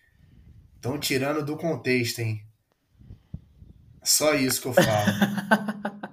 Estão 0.77 0.99
tirando 0.99 1.45
do 1.45 1.57
contexto, 1.57 2.21
hein? 2.21 2.41
Só 4.03 4.35
isso 4.35 4.63
que 4.63 4.69
eu 4.69 4.73
falo. 4.73 4.87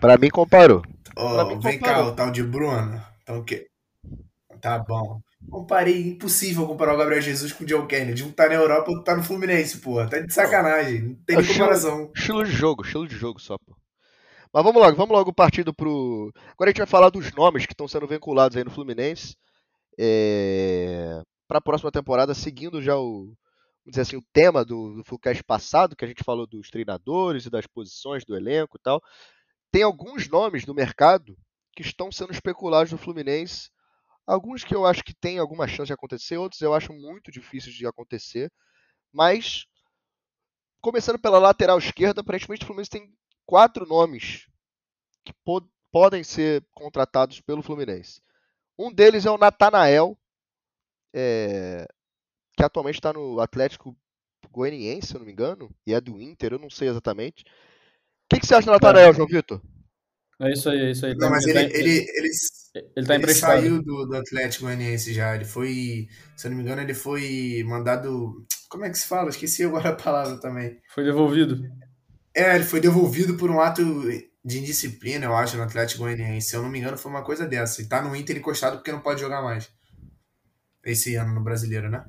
Pra 0.00 0.16
mim, 0.18 0.28
comparou. 0.28 0.82
Pra 1.14 1.44
mim, 1.44 1.58
vem 1.60 1.78
cá, 1.78 1.88
comparou. 1.88 2.12
o 2.12 2.16
tal 2.16 2.30
de 2.30 2.42
Bruno. 2.42 3.02
Então, 3.22 3.42
que... 3.44 3.66
Tá 4.60 4.78
bom. 4.78 5.20
Comparei, 5.50 6.08
impossível 6.08 6.66
comparar 6.66 6.94
o 6.94 6.98
Gabriel 6.98 7.20
Jesus 7.20 7.52
com 7.52 7.64
o 7.64 7.66
John 7.66 7.86
Kennedy. 7.86 8.24
Um 8.24 8.32
tá 8.32 8.48
na 8.48 8.54
Europa, 8.54 8.90
outro 8.90 9.04
tá 9.04 9.14
no 9.16 9.22
Fluminense, 9.22 9.78
pô. 9.78 10.04
Tá 10.06 10.18
de 10.18 10.32
sacanagem. 10.32 11.02
Não 11.02 11.14
tem 11.26 11.36
É 11.36 11.42
nem 11.42 11.50
o 11.50 11.52
comparação. 11.52 12.10
Estilo 12.16 12.44
de 12.44 12.50
jogo, 12.52 12.82
estilo 12.82 13.06
de 13.06 13.16
jogo 13.16 13.38
só, 13.40 13.56
pô. 13.58 13.76
Mas 14.54 14.62
vamos 14.62 14.80
logo, 14.80 14.96
vamos 14.96 15.12
logo 15.12 15.32
partindo 15.32 15.74
pro. 15.74 16.32
Agora 16.52 16.68
a 16.68 16.72
gente 16.72 16.78
vai 16.78 16.86
falar 16.86 17.10
dos 17.10 17.32
nomes 17.32 17.66
que 17.66 17.72
estão 17.72 17.88
sendo 17.88 18.06
vinculados 18.06 18.56
aí 18.56 18.62
no 18.62 18.70
Fluminense. 18.70 19.36
É... 19.98 21.20
Para 21.48 21.58
a 21.58 21.60
próxima 21.60 21.90
temporada, 21.90 22.34
seguindo 22.34 22.80
já 22.80 22.96
o, 22.96 23.24
vamos 23.24 23.36
dizer 23.88 24.02
assim, 24.02 24.16
o 24.16 24.24
tema 24.32 24.64
do, 24.64 24.94
do 24.94 25.04
Flucast 25.04 25.42
passado, 25.42 25.96
que 25.96 26.04
a 26.04 26.08
gente 26.08 26.22
falou 26.22 26.46
dos 26.46 26.70
treinadores 26.70 27.46
e 27.46 27.50
das 27.50 27.66
posições 27.66 28.24
do 28.24 28.36
elenco 28.36 28.76
e 28.76 28.80
tal. 28.80 29.02
Tem 29.72 29.82
alguns 29.82 30.28
nomes 30.28 30.64
no 30.66 30.72
mercado 30.72 31.36
que 31.74 31.82
estão 31.82 32.12
sendo 32.12 32.32
especulados 32.32 32.92
no 32.92 32.98
Fluminense. 32.98 33.70
Alguns 34.24 34.62
que 34.62 34.74
eu 34.74 34.86
acho 34.86 35.02
que 35.02 35.12
tem 35.12 35.40
alguma 35.40 35.66
chance 35.66 35.88
de 35.88 35.94
acontecer, 35.94 36.36
outros 36.36 36.60
eu 36.62 36.72
acho 36.72 36.92
muito 36.92 37.32
difíceis 37.32 37.74
de 37.74 37.88
acontecer. 37.88 38.52
Mas, 39.12 39.66
começando 40.80 41.18
pela 41.18 41.40
lateral 41.40 41.76
esquerda, 41.76 42.20
aparentemente 42.20 42.62
o 42.62 42.66
Fluminense 42.66 42.90
tem 42.90 43.12
quatro 43.46 43.86
nomes 43.86 44.46
que 45.24 45.32
po- 45.44 45.68
podem 45.92 46.24
ser 46.24 46.64
contratados 46.72 47.40
pelo 47.40 47.62
Fluminense. 47.62 48.22
Um 48.78 48.92
deles 48.92 49.26
é 49.26 49.30
o 49.30 49.38
Natanael, 49.38 50.18
é, 51.14 51.86
que 52.56 52.64
atualmente 52.64 52.96
está 52.96 53.12
no 53.12 53.40
Atlético 53.40 53.96
Goianiense, 54.50 55.08
se 55.08 55.14
eu 55.14 55.20
não 55.20 55.26
me 55.26 55.32
engano, 55.32 55.70
e 55.86 55.94
é 55.94 56.00
do 56.00 56.20
Inter, 56.20 56.54
eu 56.54 56.58
não 56.58 56.70
sei 56.70 56.88
exatamente. 56.88 57.44
O 57.44 58.34
que, 58.34 58.40
que 58.40 58.46
você 58.46 58.54
acha 58.54 58.66
do 58.66 58.72
Natanael, 58.72 59.14
João 59.14 59.28
Vitor? 59.28 59.60
É 60.40 60.50
isso 60.52 60.68
aí, 60.68 60.80
é 60.80 60.90
isso 60.90 61.06
aí. 61.06 61.14
Não, 61.16 61.30
mas 61.30 61.46
ele, 61.46 61.54
tá, 61.54 61.78
ele, 61.78 62.06
ele, 62.16 62.30
ele 62.96 63.06
tá 63.06 63.14
ele 63.14 63.22
emprestado. 63.22 63.62
saiu 63.62 63.82
do, 63.82 64.06
do 64.06 64.16
Atlético 64.16 64.64
Goianiense 64.64 65.12
já. 65.14 65.34
Ele 65.34 65.44
foi, 65.44 66.08
se 66.36 66.46
eu 66.46 66.50
não 66.50 66.58
me 66.58 66.64
engano, 66.64 66.82
ele 66.82 66.94
foi 66.94 67.62
mandado. 67.66 68.44
Como 68.68 68.84
é 68.84 68.90
que 68.90 68.98
se 68.98 69.06
fala? 69.06 69.30
Esqueci 69.30 69.64
agora 69.64 69.90
a 69.90 69.96
palavra 69.96 70.40
também. 70.40 70.80
Foi 70.94 71.04
devolvido. 71.04 71.58
É, 72.34 72.54
ele 72.54 72.64
foi 72.64 72.80
devolvido 72.80 73.36
por 73.36 73.50
um 73.50 73.60
ato 73.60 73.82
de 74.44 74.58
indisciplina, 74.58 75.24
eu 75.24 75.34
acho, 75.34 75.56
no 75.56 75.62
Atlético 75.62 76.02
Goianiense. 76.02 76.48
Se 76.48 76.56
eu 76.56 76.62
não 76.62 76.68
me 76.68 76.78
engano, 76.78 76.98
foi 76.98 77.10
uma 77.10 77.22
coisa 77.22 77.46
dessa. 77.46 77.80
E 77.80 77.86
tá 77.86 78.02
no 78.02 78.14
Inter 78.14 78.36
encostado 78.36 78.76
porque 78.76 78.92
não 78.92 79.00
pode 79.00 79.20
jogar 79.20 79.42
mais. 79.42 79.70
Esse 80.84 81.14
ano 81.14 81.34
no 81.34 81.42
brasileiro, 81.42 81.88
né? 81.88 82.04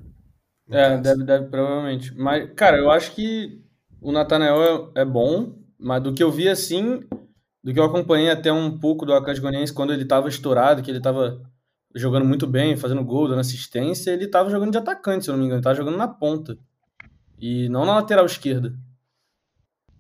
É, 0.69 0.97
deve, 0.97 1.23
deve, 1.23 1.45
provavelmente. 1.47 2.13
Mas, 2.15 2.51
cara, 2.55 2.77
eu 2.77 2.89
acho 2.89 3.13
que 3.13 3.63
o 4.01 4.11
Natanael 4.11 4.91
é, 4.95 5.01
é 5.01 5.05
bom, 5.05 5.55
mas 5.79 6.01
do 6.01 6.13
que 6.13 6.23
eu 6.23 6.31
vi 6.31 6.49
assim, 6.49 7.03
do 7.63 7.73
que 7.73 7.79
eu 7.79 7.83
acompanhei 7.83 8.29
até 8.29 8.51
um 8.51 8.77
pouco 8.77 9.05
do 9.05 9.13
Atlético 9.13 9.47
Goianiense 9.47 9.73
quando 9.73 9.93
ele 9.93 10.05
tava 10.05 10.27
estourado, 10.27 10.81
que 10.81 10.91
ele 10.91 10.99
tava 10.99 11.41
jogando 11.95 12.25
muito 12.25 12.45
bem, 12.45 12.75
fazendo 12.75 13.03
gol, 13.03 13.27
dando 13.27 13.39
assistência, 13.39 14.11
ele 14.11 14.27
tava 14.27 14.49
jogando 14.49 14.71
de 14.71 14.77
atacante, 14.77 15.23
se 15.23 15.29
eu 15.29 15.33
não 15.33 15.39
me 15.39 15.45
engano, 15.45 15.59
ele 15.59 15.63
tava 15.63 15.75
jogando 15.75 15.97
na 15.97 16.07
ponta. 16.07 16.57
E 17.39 17.69
não 17.69 17.85
na 17.85 17.95
lateral 17.95 18.25
esquerda. 18.25 18.73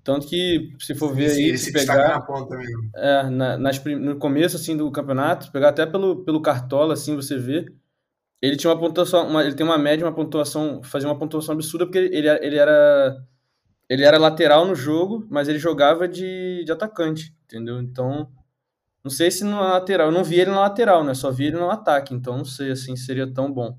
Tanto 0.05 0.27
que, 0.27 0.71
se 0.79 0.93
for 0.95 1.13
ver 1.13 1.31
aí, 1.31 1.57
se 1.57 1.73
pegar. 1.73 2.07
na 2.09 2.21
ponta 2.21 2.55
mesmo. 2.55 2.91
É, 2.95 3.23
na- 3.29 3.57
nas 3.57 3.83
no 3.83 4.17
começo 4.17 4.55
assim 4.55 4.77
do 4.77 4.89
campeonato, 4.91 5.51
pegar 5.51 5.69
até 5.69 5.85
pelo, 5.85 6.23
pelo 6.23 6.41
cartola 6.41 6.93
assim, 6.93 7.15
você 7.15 7.37
vê, 7.37 7.65
ele 8.41 8.57
tinha 8.57 8.71
uma 8.71 8.79
pontuação, 8.79 9.27
uma- 9.27 9.43
ele 9.43 9.55
tem 9.55 9.65
uma 9.65 9.77
média, 9.77 10.05
uma 10.05 10.13
pontuação, 10.15 10.83
fazia 10.83 11.09
uma 11.09 11.17
pontuação 11.17 11.53
absurda 11.55 11.85
porque 11.85 11.97
ele, 11.99 12.29
ele 12.29 12.57
era 12.57 13.17
ele 13.89 14.03
era 14.03 14.17
lateral 14.19 14.65
no 14.65 14.75
jogo, 14.75 15.27
mas 15.29 15.47
ele 15.47 15.59
jogava 15.59 16.07
de, 16.07 16.63
de 16.65 16.71
atacante, 16.71 17.35
entendeu? 17.45 17.79
Então, 17.81 18.29
não 19.03 19.11
sei 19.11 19.31
se 19.31 19.43
na 19.45 19.61
lateral, 19.61 20.07
eu 20.09 20.13
não 20.13 20.23
vi 20.23 20.39
ele 20.41 20.51
na 20.51 20.61
lateral, 20.61 21.03
né? 21.03 21.13
Só 21.15 21.31
vi 21.31 21.45
ele 21.47 21.57
no 21.57 21.69
ataque, 21.71 22.13
então 22.13 22.37
não 22.37 22.45
sei 22.45 22.71
assim 22.71 22.95
se 22.95 23.05
seria 23.05 23.31
tão 23.33 23.51
bom. 23.53 23.77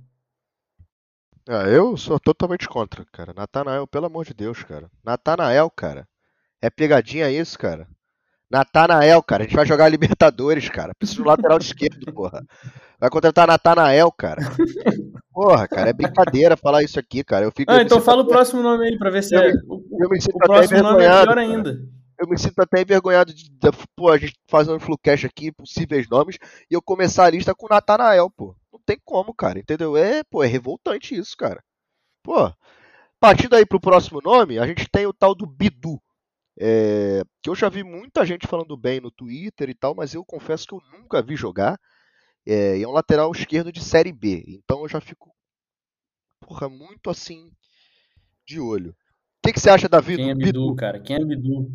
Ah, 1.49 1.69
eu 1.69 1.97
sou 1.97 2.19
totalmente 2.21 2.69
contra, 2.69 3.05
cara. 3.07 3.33
Natanael, 3.35 3.87
pelo 3.87 4.07
amor 4.07 4.25
de 4.25 4.35
Deus, 4.35 4.63
cara. 4.65 4.91
Natanael, 5.05 5.71
cara. 5.71 6.09
É 6.67 6.71
pegadinha 6.71 7.31
isso, 7.31 7.57
cara. 7.59 7.87
Natanael, 8.51 9.23
cara. 9.23 9.43
A 9.43 9.47
gente 9.47 9.57
vai 9.57 9.67
jogar 9.67 9.89
Libertadores, 10.19 10.69
cara. 10.69 10.93
Preciso 10.99 11.23
de 11.23 11.23
um 11.23 11.31
lateral 11.31 11.59
esquerdo, 11.59 12.13
porra. 12.13 12.45
Vai 12.99 13.11
contratar 13.11 13.47
Natanael, 13.47 14.11
cara. 14.13 14.41
Porra, 15.33 15.69
cara, 15.69 15.91
é 15.91 15.93
brincadeira 15.93 16.57
falar 16.57 16.83
isso 16.83 16.99
aqui, 16.99 17.23
cara. 17.23 17.45
Eu 17.45 17.53
fico, 17.55 17.71
Ah, 17.71 17.77
eu 17.77 17.83
então 17.83 18.01
fala 18.01 18.19
o 18.19 18.25
até- 18.25 18.33
próximo 18.33 18.63
nome 18.63 18.89
aí 18.89 18.99
pra 18.99 19.11
ver 19.11 19.23
se 19.23 19.35
Eu 19.35 19.41
é 19.43 19.53
me- 19.53 19.61
o, 19.69 19.83
eu 20.01 20.09
me 20.09 20.21
sinto 20.21 20.35
o 20.37 20.39
até 20.39 20.47
próximo 20.47 20.83
nome 20.83 21.03
é 21.03 21.07
envergonhado, 21.07 21.27
cara. 21.29 21.41
ainda. 21.41 21.79
Eu 22.19 22.27
me 22.29 22.39
sinto 22.39 22.59
até 22.61 22.81
envergonhado 22.81 23.35
de, 23.35 23.51
de- 23.51 23.71
pô, 23.95 24.09
a 24.11 24.17
gente 24.17 24.35
fazendo 24.49 24.81
Flucast 24.81 25.27
aqui, 25.27 25.53
possíveis 25.53 26.09
nomes, 26.09 26.37
e 26.71 26.75
eu 26.75 26.81
começar 26.81 27.27
a 27.27 27.31
lista 27.31 27.55
com 27.55 27.69
Natanael, 27.69 28.31
pô. 28.35 28.57
Não 28.73 28.81
tem 28.87 28.99
como, 29.05 29.35
cara, 29.35 29.59
entendeu? 29.59 29.97
É, 29.97 30.23
pô, 30.25 30.43
é 30.43 30.47
revoltante 30.47 31.15
isso, 31.15 31.37
cara. 31.37 31.63
Pô, 32.23 32.51
partindo 33.21 33.55
aí 33.55 33.67
pro 33.67 33.79
próximo 33.81 34.21
nome, 34.25 34.59
a 34.59 34.67
gente 34.67 34.89
tem 34.91 35.07
o 35.07 35.13
tal 35.13 35.35
do 35.35 35.47
Bidu. 35.47 36.01
É, 36.59 37.23
que 37.43 37.51
eu 37.51 37.55
já 37.55 37.69
vi 37.69 37.85
muita 37.85 38.25
gente 38.25 38.47
falando 38.47 38.77
bem 38.77 39.01
no 39.01 39.11
Twitter 39.11 39.69
e 39.69 39.75
tal, 39.75 39.95
mas 39.95 40.15
eu 40.15 40.25
confesso 40.25 40.67
que 40.67 40.75
eu 40.75 40.83
nunca 40.93 41.23
vi 41.23 41.37
jogar. 41.37 41.79
É, 42.47 42.79
e 42.79 42.83
é 42.83 42.89
um 42.89 42.93
lateral 42.93 43.31
esquerdo 43.33 43.73
de 43.73 43.83
Série 43.83 44.13
B. 44.13 44.45
Então 44.47 44.83
eu 44.83 44.89
já 44.89 45.01
fico, 45.01 45.35
porra, 46.41 46.69
muito 46.69 47.11
assim, 47.11 47.51
de 48.47 48.61
olho. 48.61 48.91
O 48.91 48.95
que, 49.43 49.53
que 49.53 49.61
você 49.61 49.71
acha, 49.71 49.89
Davi, 49.89 50.17
Quem 50.17 50.31
é 50.31 50.35
do 50.35 50.39
Bidu, 50.39 50.77
cara? 50.77 51.01
Quem 51.01 51.17
é 51.17 51.25
Bidu? 51.25 51.71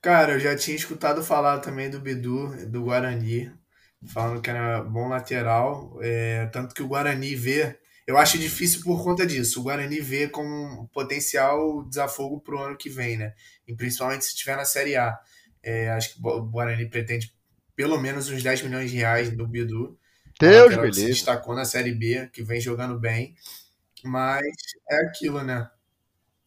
Cara, 0.00 0.32
eu 0.32 0.40
já 0.40 0.56
tinha 0.56 0.76
escutado 0.76 1.22
falar 1.22 1.60
também 1.60 1.88
do 1.88 2.00
Bidu, 2.00 2.68
do 2.68 2.82
Guarani, 2.82 3.52
falando 4.06 4.42
que 4.42 4.50
era 4.50 4.82
bom 4.82 5.08
lateral, 5.08 5.96
é, 6.02 6.46
tanto 6.46 6.74
que 6.74 6.82
o 6.82 6.88
Guarani 6.88 7.36
vê, 7.36 7.78
eu 8.06 8.18
acho 8.18 8.38
difícil 8.38 8.82
por 8.82 9.02
conta 9.02 9.26
disso, 9.26 9.60
o 9.60 9.62
Guarani 9.62 10.00
vê 10.00 10.28
como 10.28 10.82
um 10.82 10.86
potencial 10.86 11.84
desafogo 11.84 12.40
pro 12.40 12.58
ano 12.58 12.76
que 12.76 12.88
vem, 12.88 13.16
né? 13.16 13.34
E 13.66 13.74
principalmente 13.74 14.24
se 14.24 14.34
tiver 14.34 14.56
na 14.56 14.64
Série 14.64 14.96
A. 14.96 15.18
É, 15.62 15.90
acho 15.90 16.14
que 16.14 16.20
o 16.26 16.42
Guarani 16.42 16.88
pretende 16.88 17.32
pelo 17.76 17.98
menos 18.00 18.28
uns 18.28 18.42
10 18.42 18.62
milhões 18.62 18.90
de 18.90 18.96
reais 18.96 19.30
do 19.30 19.46
Bidu. 19.46 19.98
Deus 20.38 20.64
lateral 20.64 20.84
me 20.84 20.90
que 20.90 20.96
se 20.96 21.06
destacou 21.06 21.54
na 21.54 21.64
Série 21.64 21.92
B, 21.92 22.28
que 22.32 22.42
vem 22.42 22.60
jogando 22.60 22.98
bem, 22.98 23.34
mas 24.02 24.42
é 24.90 24.96
aquilo, 25.06 25.42
né? 25.42 25.68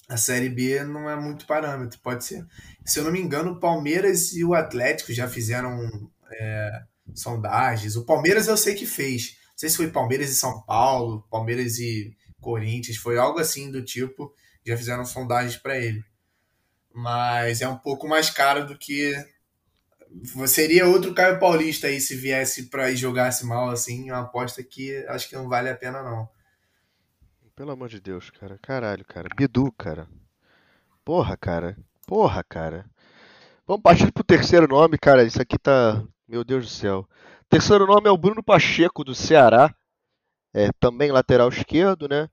A 0.08 0.18
Série 0.18 0.50
B 0.50 0.84
não 0.84 1.10
é 1.10 1.16
muito 1.16 1.48
parâmetro, 1.48 2.00
pode 2.00 2.26
ser. 2.26 2.46
Se 2.84 3.00
eu 3.00 3.04
não 3.04 3.12
me 3.12 3.20
engano, 3.20 3.54
o 3.54 3.60
Palmeiras 3.60 4.34
e 4.34 4.44
o 4.44 4.54
Atlético 4.54 5.12
já 5.14 5.28
fizeram 5.28 6.12
é, 6.32 6.84
sondagens. 7.14 7.96
O 7.96 8.06
Palmeiras 8.06 8.48
eu 8.48 8.58
sei 8.58 8.76
que 8.76 8.86
fez. 8.86 9.38
Sei 9.56 9.70
se 9.70 9.78
foi 9.78 9.90
Palmeiras 9.90 10.30
e 10.30 10.36
São 10.36 10.62
Paulo, 10.64 11.26
Palmeiras 11.30 11.80
e 11.80 12.16
Corinthians, 12.42 12.98
foi 12.98 13.18
algo 13.18 13.40
assim 13.40 13.72
do 13.72 13.84
tipo. 13.84 14.34
Já 14.66 14.76
fizeram 14.76 15.06
sondagens 15.06 15.58
para 15.58 15.78
ele. 15.78 16.04
Mas 16.94 17.62
é 17.62 17.68
um 17.68 17.78
pouco 17.78 18.08
mais 18.08 18.30
caro 18.30 18.66
do 18.66 18.78
que. 18.78 19.14
Seria 20.48 20.88
outro 20.88 21.14
Caio 21.14 21.40
Paulista 21.40 21.88
aí 21.88 22.00
se 22.00 22.16
viesse 22.16 22.70
para 22.70 22.90
e 22.90 22.96
jogasse 22.96 23.46
mal 23.46 23.70
assim. 23.70 24.10
Uma 24.10 24.22
aposta 24.22 24.64
que 24.64 25.06
acho 25.08 25.30
que 25.30 25.36
não 25.36 25.48
vale 25.48 25.70
a 25.70 25.76
pena, 25.76 26.02
não. 26.02 26.30
Pelo 27.56 27.72
amor 27.72 27.88
de 27.88 28.02
Deus, 28.02 28.30
cara. 28.30 28.60
Caralho, 28.62 29.06
cara. 29.06 29.30
Bidu, 29.36 29.72
cara. 29.72 30.08
Porra, 31.04 31.38
cara. 31.38 31.78
Porra, 32.06 32.44
cara. 32.44 32.86
Vamos 33.68 33.82
partir 33.82 34.12
pro 34.12 34.24
terceiro 34.24 34.68
nome, 34.68 34.98
cara. 34.98 35.24
Isso 35.24 35.42
aqui 35.42 35.58
tá. 35.58 36.04
Meu 36.28 36.44
Deus 36.44 36.66
do 36.66 36.72
céu. 36.72 37.08
Terceiro 37.56 37.88
nome 37.88 38.10
é 38.10 38.12
o 38.12 38.18
Bruno 38.18 38.44
Pacheco, 38.44 39.02
do 39.02 39.16
Ceará. 39.16 39.74
É, 40.54 40.70
também 40.78 41.10
lateral 41.10 41.48
esquerdo, 41.48 42.06
né? 42.06 42.28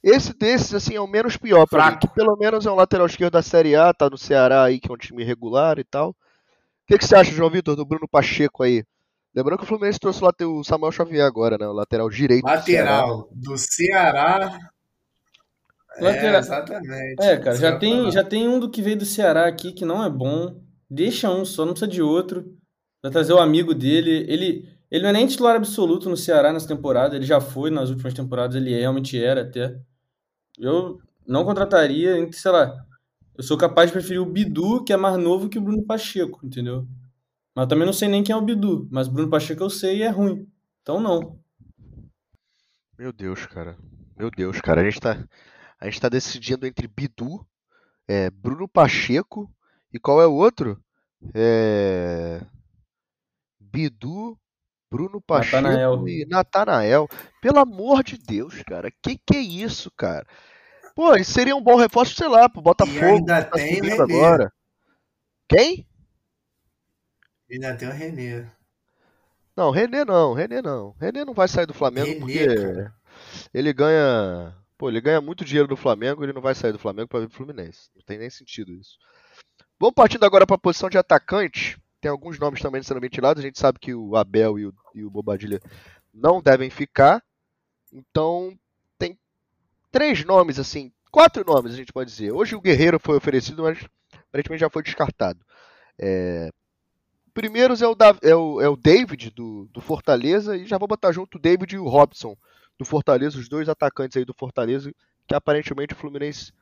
Esse 0.00 0.32
desses, 0.38 0.72
assim, 0.72 0.94
é 0.94 1.00
o 1.00 1.06
menos 1.08 1.36
pior 1.36 1.66
pra 1.66 1.90
mim. 1.90 1.98
Que 1.98 2.06
pelo 2.14 2.36
menos 2.36 2.64
é 2.64 2.70
um 2.70 2.76
lateral 2.76 3.06
esquerdo 3.08 3.32
da 3.32 3.42
Série 3.42 3.74
A, 3.74 3.92
tá 3.92 4.08
no 4.08 4.16
Ceará 4.16 4.62
aí, 4.62 4.78
que 4.78 4.88
é 4.88 4.94
um 4.94 4.96
time 4.96 5.24
regular 5.24 5.80
e 5.80 5.84
tal. 5.84 6.10
O 6.10 6.14
que, 6.86 6.96
que 6.96 7.04
você 7.04 7.16
acha, 7.16 7.32
João 7.32 7.50
Vitor, 7.50 7.74
do 7.74 7.84
Bruno 7.84 8.06
Pacheco 8.08 8.62
aí? 8.62 8.84
Lembrando 9.34 9.58
que 9.58 9.64
o 9.64 9.66
Fluminense 9.66 9.98
trouxe 9.98 10.22
o 10.44 10.62
Samuel 10.62 10.92
Xavier 10.92 11.26
agora, 11.26 11.58
né? 11.58 11.66
O 11.66 11.72
lateral 11.72 12.08
direito. 12.08 12.44
do 12.44 12.62
Ceará. 12.62 12.90
Lateral 13.00 13.28
do 13.32 13.58
Ceará. 13.58 14.58
Lateral- 16.00 16.34
É, 16.34 16.38
exatamente. 16.38 17.22
É, 17.24 17.36
cara, 17.36 17.56
já 17.56 17.76
tem, 17.76 18.10
já 18.12 18.22
tem 18.22 18.46
um 18.48 18.60
do 18.60 18.70
que 18.70 18.80
veio 18.80 18.96
do 18.96 19.04
Ceará 19.04 19.48
aqui 19.48 19.72
que 19.72 19.84
não 19.84 20.04
é 20.04 20.08
bom. 20.08 20.60
Deixa 20.88 21.28
um 21.28 21.44
só, 21.44 21.64
não 21.64 21.72
precisa 21.72 21.90
de 21.90 22.00
outro. 22.00 22.56
Vai 23.02 23.10
trazer 23.10 23.32
o 23.32 23.38
amigo 23.38 23.74
dele. 23.74 24.24
Ele, 24.28 24.68
ele 24.90 25.02
não 25.02 25.10
é 25.10 25.12
nem 25.12 25.26
titular 25.26 25.56
absoluto 25.56 26.08
no 26.08 26.16
Ceará 26.16 26.52
nessa 26.52 26.68
temporada. 26.68 27.16
Ele 27.16 27.24
já 27.24 27.40
foi 27.40 27.70
nas 27.70 27.90
últimas 27.90 28.14
temporadas, 28.14 28.56
ele 28.56 28.70
realmente 28.70 29.22
era 29.22 29.42
até. 29.42 29.78
Eu 30.58 31.00
não 31.26 31.44
contrataria, 31.44 32.30
sei 32.32 32.50
lá. 32.50 32.74
Eu 33.36 33.44
sou 33.44 33.56
capaz 33.56 33.88
de 33.88 33.92
preferir 33.92 34.20
o 34.20 34.26
Bidu, 34.26 34.82
que 34.82 34.92
é 34.92 34.96
mais 34.96 35.16
novo 35.16 35.48
que 35.48 35.58
o 35.58 35.62
Bruno 35.62 35.84
Pacheco, 35.84 36.44
entendeu? 36.44 36.86
Mas 37.54 37.68
também 37.68 37.86
não 37.86 37.92
sei 37.92 38.08
nem 38.08 38.22
quem 38.22 38.32
é 38.32 38.36
o 38.36 38.42
Bidu. 38.42 38.88
Mas 38.90 39.06
Bruno 39.08 39.30
Pacheco 39.30 39.62
eu 39.62 39.70
sei 39.70 39.98
e 39.98 40.02
é 40.02 40.08
ruim. 40.08 40.48
Então 40.82 41.00
não. 41.00 41.38
Meu 42.98 43.12
Deus, 43.12 43.46
cara. 43.46 43.76
Meu 44.16 44.30
Deus, 44.30 44.60
cara. 44.60 44.80
A 44.80 44.84
gente 44.84 45.00
tá, 45.00 45.24
a 45.80 45.84
gente 45.84 46.00
tá 46.00 46.08
decidindo 46.08 46.66
entre 46.66 46.88
Bidu, 46.88 47.46
é, 48.08 48.30
Bruno 48.30 48.66
Pacheco 48.66 49.48
e 49.92 49.98
qual 50.00 50.20
é 50.20 50.26
o 50.26 50.32
outro? 50.32 50.82
É... 51.34 52.40
Bidu, 53.70 54.38
Bruno 54.90 55.20
Pacheco 55.20 55.62
Natanael. 55.62 56.08
e 56.08 56.26
Natanael. 56.26 57.08
Pelo 57.40 57.58
amor 57.58 58.02
de 58.02 58.16
Deus, 58.18 58.62
cara. 58.62 58.90
Que 59.02 59.18
que 59.18 59.36
é 59.36 59.40
isso, 59.40 59.90
cara? 59.96 60.26
Pô, 60.94 61.14
isso 61.14 61.32
seria 61.32 61.54
um 61.54 61.62
bom 61.62 61.76
reforço, 61.76 62.14
sei 62.14 62.28
lá, 62.28 62.48
pro 62.48 62.62
Botafogo. 62.62 63.04
ainda 63.04 63.44
que 63.44 63.50
tá 63.50 63.56
tem 63.56 63.80
o 63.80 63.84
Renê. 63.84 64.00
agora. 64.00 64.52
Quem? 65.48 65.86
Ainda 67.50 67.74
tem 67.76 67.88
o 67.88 67.92
Renê. 67.92 68.46
Não, 69.56 69.70
René 69.70 70.04
não, 70.04 70.34
René 70.34 70.62
não. 70.62 70.94
René 71.00 71.24
não 71.24 71.34
vai 71.34 71.48
sair 71.48 71.66
do 71.66 71.74
Flamengo 71.74 72.06
René, 72.06 72.20
porque 72.20 72.46
cara. 72.46 72.94
ele 73.52 73.72
ganha, 73.72 74.54
pô, 74.76 74.88
ele 74.88 75.00
ganha 75.00 75.20
muito 75.20 75.44
dinheiro 75.44 75.68
do 75.68 75.76
Flamengo, 75.76 76.24
ele 76.24 76.32
não 76.32 76.42
vai 76.42 76.54
sair 76.54 76.72
do 76.72 76.78
Flamengo 76.78 77.08
para 77.08 77.20
vir 77.20 77.28
pro 77.28 77.36
Fluminense. 77.38 77.90
Não 77.96 78.02
tem 78.04 78.18
nem 78.18 78.30
sentido 78.30 78.72
isso. 78.72 78.98
Vamos 79.80 79.94
partindo 79.94 80.24
agora 80.24 80.46
para 80.46 80.56
a 80.56 80.60
posição 80.60 80.88
de 80.88 80.98
atacante. 80.98 81.76
Tem 82.00 82.10
alguns 82.10 82.38
nomes 82.38 82.60
também 82.60 82.82
sendo 82.82 83.00
ventilados. 83.00 83.42
A 83.42 83.46
gente 83.46 83.58
sabe 83.58 83.78
que 83.78 83.94
o 83.94 84.16
Abel 84.16 84.58
e 84.58 84.66
o, 84.66 84.74
e 84.94 85.04
o 85.04 85.10
Bobadilha 85.10 85.60
não 86.12 86.40
devem 86.40 86.70
ficar. 86.70 87.22
Então, 87.92 88.56
tem 88.98 89.18
três 89.92 90.24
nomes, 90.24 90.58
assim, 90.58 90.92
quatro 91.10 91.44
nomes 91.46 91.74
a 91.74 91.76
gente 91.76 91.92
pode 91.92 92.10
dizer. 92.10 92.32
Hoje 92.32 92.56
o 92.56 92.60
Guerreiro 92.60 93.00
foi 93.00 93.16
oferecido, 93.16 93.64
mas 93.64 93.78
aparentemente 94.28 94.60
já 94.60 94.70
foi 94.70 94.82
descartado. 94.82 95.40
É, 95.98 96.50
Primeiros 97.34 97.82
é 97.82 97.86
o, 97.86 97.94
Dav- 97.94 98.18
é 98.22 98.34
o, 98.34 98.60
é 98.60 98.68
o 98.68 98.76
David 98.76 99.30
do, 99.30 99.66
do 99.72 99.80
Fortaleza 99.80 100.56
e 100.56 100.66
já 100.66 100.76
vou 100.76 100.88
botar 100.88 101.12
junto 101.12 101.38
o 101.38 101.40
David 101.40 101.74
e 101.74 101.78
o 101.78 101.88
Robson 101.88 102.36
do 102.78 102.84
Fortaleza, 102.84 103.38
os 103.38 103.48
dois 103.48 103.68
atacantes 103.68 104.16
aí 104.16 104.24
do 104.24 104.34
Fortaleza, 104.34 104.92
que 105.26 105.34
aparentemente 105.34 105.94
o 105.94 105.96
Fluminense 105.96 106.52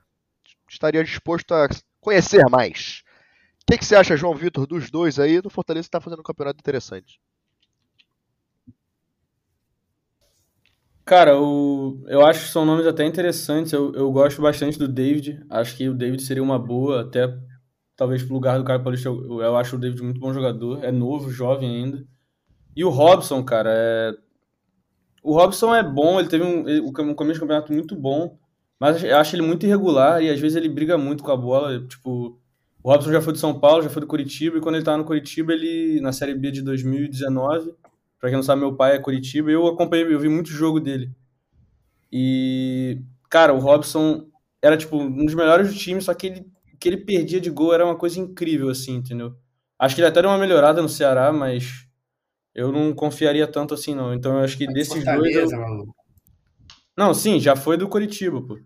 estaria 0.69 1.05
disposto 1.05 1.55
a 1.55 1.69
conhecer 2.01 2.43
mais. 2.51 3.03
O 3.69 3.73
que, 3.73 3.79
que 3.79 3.85
você 3.85 3.95
acha, 3.97 4.17
João 4.17 4.35
Vitor, 4.35 4.67
dos 4.67 4.91
dois 4.91 5.19
aí? 5.19 5.41
Do 5.41 5.51
Fortaleza 5.51 5.87
está 5.87 6.01
fazendo 6.01 6.21
um 6.21 6.23
campeonato 6.23 6.59
interessante. 6.59 7.21
Cara, 11.05 11.39
o, 11.41 12.03
eu 12.09 12.27
acho 12.27 12.45
que 12.45 12.51
são 12.51 12.65
nomes 12.65 12.87
até 12.87 13.05
interessantes. 13.05 13.73
Eu, 13.73 13.93
eu 13.95 14.11
gosto 14.11 14.43
bastante 14.43 14.79
do 14.79 14.89
David. 14.89 15.45
Acho 15.49 15.77
que 15.77 15.89
o 15.89 15.95
David 15.95 16.21
seria 16.23 16.43
uma 16.43 16.59
boa, 16.59 17.03
até 17.03 17.33
talvez 17.97 18.23
pro 18.23 18.35
lugar 18.35 18.59
do 18.59 18.65
Caio 18.65 18.83
Paulista. 18.83 19.09
Eu, 19.09 19.41
eu 19.41 19.57
acho 19.57 19.77
o 19.77 19.79
David 19.79 20.03
muito 20.03 20.21
bom 20.21 20.33
jogador. 20.33 20.85
É 20.85 20.91
novo, 20.91 21.31
jovem 21.31 21.69
ainda. 21.85 22.05
E 22.77 22.85
o 22.85 22.91
Robson, 22.91 23.45
cara, 23.45 23.71
é... 23.75 24.15
o 25.23 25.33
Robson 25.35 25.75
é 25.75 25.83
bom. 25.83 26.19
Ele 26.19 26.29
teve 26.29 26.45
um, 26.45 26.69
ele- 26.69 26.81
um 26.81 27.15
começo 27.15 27.35
de 27.35 27.41
campeonato 27.41 27.73
muito 27.73 27.95
bom, 27.97 28.39
mas 28.79 29.03
eu 29.03 29.17
acho 29.17 29.35
ele 29.35 29.43
muito 29.43 29.67
irregular 29.67 30.23
e 30.23 30.31
às 30.31 30.39
vezes 30.41 30.57
ele 30.57 30.69
briga 30.69 30.97
muito 30.99 31.23
com 31.25 31.31
a 31.33 31.37
bola. 31.37 31.85
Tipo, 31.87 32.39
o 32.87 32.89
Robson 32.89 33.11
já 33.11 33.21
foi 33.21 33.33
do 33.33 33.39
São 33.41 33.59
Paulo, 33.59 33.83
já 33.83 33.91
foi 33.91 34.01
do 34.01 34.07
Curitiba, 34.07 34.59
e 34.59 34.61
quando 34.61 34.77
ele 34.77 34.85
tava 34.85 34.99
no 34.99 35.05
Curitiba, 35.05 35.53
ele 35.53 36.01
na 36.01 36.13
Série 36.13 36.37
B 36.37 36.53
de 36.53 36.63
2019. 36.63 37.75
Pra 38.21 38.29
quem 38.29 38.37
não 38.37 38.45
sabe, 38.45 38.61
meu 38.61 38.77
pai 38.77 38.95
é 38.95 39.01
Curitiba, 39.01 39.51
eu 39.51 39.67
acompanhei, 39.67 40.07
eu 40.15 40.21
vi 40.21 40.29
muito 40.29 40.51
jogo 40.51 40.79
dele. 40.79 41.11
E, 42.13 43.01
cara, 43.29 43.53
o 43.53 43.59
Robson 43.59 44.29
era 44.63 44.77
tipo 44.77 44.99
um 44.99 45.25
dos 45.25 45.35
melhores 45.35 45.69
do 45.69 45.77
time, 45.77 46.01
só 46.01 46.15
que 46.15 46.29
ele 46.29 46.47
que 46.79 46.89
ele 46.89 46.99
perdia 46.99 47.41
de 47.41 47.51
gol 47.51 47.75
era 47.75 47.85
uma 47.85 47.97
coisa 47.97 48.21
incrível 48.21 48.69
assim, 48.69 48.95
entendeu? 48.95 49.35
Acho 49.77 49.97
que 49.97 50.01
ele 50.01 50.07
até 50.07 50.23
deu 50.23 50.31
uma 50.31 50.39
melhorada 50.39 50.81
no 50.81 50.89
Ceará, 50.89 51.33
mas 51.33 51.89
eu 52.55 52.71
não 52.71 52.93
confiaria 52.93 53.49
tanto 53.49 53.75
assim 53.75 53.97
não. 53.97 54.15
Então 54.15 54.39
eu 54.39 54.45
acho 54.45 54.57
que 54.57 54.65
desses 54.65 55.05
dois 55.05 55.35
eu... 55.35 55.87
Não, 56.97 57.13
sim, 57.13 57.41
já 57.41 57.57
foi 57.57 57.77
do 57.77 57.89
Curitiba, 57.89 58.41
pô. 58.41 58.57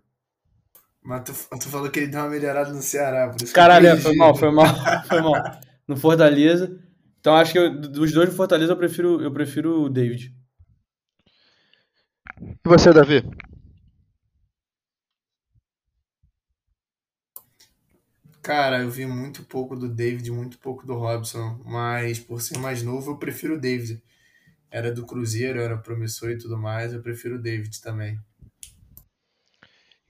Mas 1.03 1.23
tu, 1.23 1.33
tu 1.59 1.69
falou 1.69 1.89
que 1.89 1.99
ele 1.99 2.07
deu 2.07 2.19
uma 2.19 2.29
melhorada 2.29 2.71
no 2.71 2.81
Ceará, 2.81 3.29
por 3.29 3.41
isso 3.41 3.53
Caralho, 3.53 3.87
é, 3.87 3.97
foi 3.97 4.15
mal, 4.15 4.35
foi 4.35 4.51
mal, 4.51 4.65
foi 5.07 5.21
mal. 5.21 5.59
No 5.87 5.97
Fortaleza. 5.97 6.79
Então 7.19 7.35
acho 7.35 7.51
que 7.51 7.59
eu, 7.59 7.79
dos 7.79 8.11
dois 8.11 8.29
do 8.29 8.35
Fortaleza 8.35 8.73
eu 8.73 8.77
prefiro, 8.77 9.21
eu 9.21 9.31
prefiro 9.31 9.83
o 9.83 9.89
David. 9.89 10.35
E 12.41 12.69
você, 12.69 12.93
Davi? 12.93 13.23
Cara, 18.41 18.81
eu 18.81 18.89
vi 18.89 19.05
muito 19.05 19.43
pouco 19.43 19.75
do 19.75 19.87
David, 19.87 20.31
muito 20.31 20.57
pouco 20.57 20.85
do 20.85 20.95
Robson, 20.95 21.61
mas 21.63 22.19
por 22.19 22.41
ser 22.41 22.57
mais 22.57 22.81
novo, 22.81 23.11
eu 23.11 23.17
prefiro 23.17 23.55
o 23.55 23.59
David. 23.59 24.01
Era 24.71 24.91
do 24.91 25.05
Cruzeiro, 25.05 25.59
era 25.59 25.77
promissor 25.77 26.31
e 26.31 26.37
tudo 26.37 26.57
mais, 26.57 26.93
eu 26.93 27.01
prefiro 27.01 27.35
o 27.35 27.41
David 27.41 27.79
também. 27.81 28.19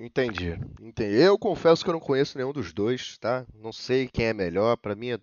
Entendi, 0.01 0.57
entendi. 0.81 1.15
Eu 1.15 1.37
confesso 1.37 1.83
que 1.83 1.89
eu 1.89 1.93
não 1.93 1.99
conheço 1.99 2.35
nenhum 2.35 2.51
dos 2.51 2.73
dois, 2.73 3.19
tá? 3.19 3.45
Não 3.53 3.71
sei 3.71 4.07
quem 4.07 4.25
é 4.25 4.33
melhor, 4.33 4.75
para 4.77 4.95
mim 4.95 5.11
é 5.11 5.19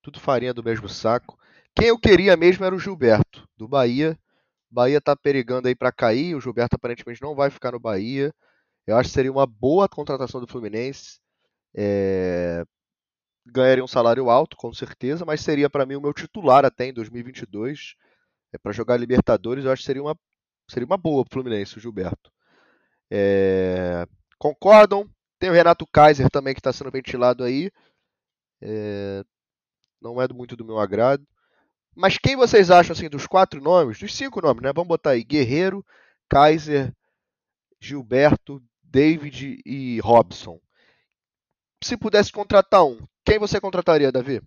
tudo 0.00 0.20
farinha 0.20 0.54
do 0.54 0.62
mesmo 0.62 0.88
saco. 0.88 1.36
Quem 1.74 1.88
eu 1.88 1.98
queria 1.98 2.36
mesmo 2.36 2.64
era 2.64 2.74
o 2.74 2.78
Gilberto, 2.78 3.48
do 3.56 3.66
Bahia. 3.66 4.16
Bahia 4.70 5.00
tá 5.00 5.16
perigando 5.16 5.66
aí 5.66 5.74
para 5.74 5.90
cair, 5.90 6.36
o 6.36 6.40
Gilberto 6.40 6.76
aparentemente 6.76 7.20
não 7.20 7.34
vai 7.34 7.50
ficar 7.50 7.72
no 7.72 7.80
Bahia. 7.80 8.32
Eu 8.86 8.96
acho 8.96 9.08
que 9.08 9.14
seria 9.14 9.32
uma 9.32 9.46
boa 9.46 9.88
contratação 9.88 10.40
do 10.40 10.46
Fluminense. 10.46 11.18
É... 11.74 12.64
Ganharia 13.46 13.82
um 13.84 13.88
salário 13.88 14.30
alto, 14.30 14.56
com 14.56 14.72
certeza, 14.72 15.24
mas 15.24 15.40
seria 15.40 15.68
para 15.68 15.84
mim 15.86 15.96
o 15.96 16.00
meu 16.00 16.12
titular 16.14 16.64
até 16.64 16.86
em 16.86 16.92
2022. 16.92 17.96
É 18.52 18.58
para 18.58 18.72
jogar 18.72 18.96
Libertadores, 18.96 19.64
eu 19.64 19.72
acho 19.72 19.82
que 19.82 19.86
seria 19.86 20.02
uma, 20.02 20.16
seria 20.70 20.86
uma 20.86 20.96
boa 20.96 21.24
pro 21.24 21.34
Fluminense, 21.34 21.78
o 21.78 21.80
Gilberto. 21.80 22.30
É... 23.10 24.06
Concordam? 24.38 25.08
Tem 25.38 25.50
o 25.50 25.52
Renato 25.52 25.86
Kaiser 25.86 26.28
também 26.30 26.54
que 26.54 26.60
está 26.60 26.72
sendo 26.72 26.90
ventilado 26.90 27.44
aí. 27.44 27.70
É... 28.60 29.24
Não 30.00 30.20
é 30.20 30.28
muito 30.28 30.56
do 30.56 30.64
meu 30.64 30.78
agrado. 30.78 31.26
Mas 31.94 32.16
quem 32.16 32.36
vocês 32.36 32.70
acham 32.70 32.92
assim 32.92 33.08
dos 33.08 33.26
quatro 33.26 33.60
nomes, 33.60 33.98
dos 33.98 34.14
cinco 34.14 34.40
nomes, 34.40 34.62
né? 34.62 34.72
Vamos 34.72 34.88
botar 34.88 35.10
aí 35.10 35.24
Guerreiro, 35.24 35.84
Kaiser, 36.28 36.94
Gilberto, 37.80 38.62
David 38.82 39.60
e 39.66 39.98
Robson. 40.00 40.60
Se 41.82 41.96
pudesse 41.96 42.30
contratar 42.30 42.84
um, 42.84 42.98
quem 43.24 43.38
você 43.38 43.60
contrataria, 43.60 44.12
Davi? 44.12 44.40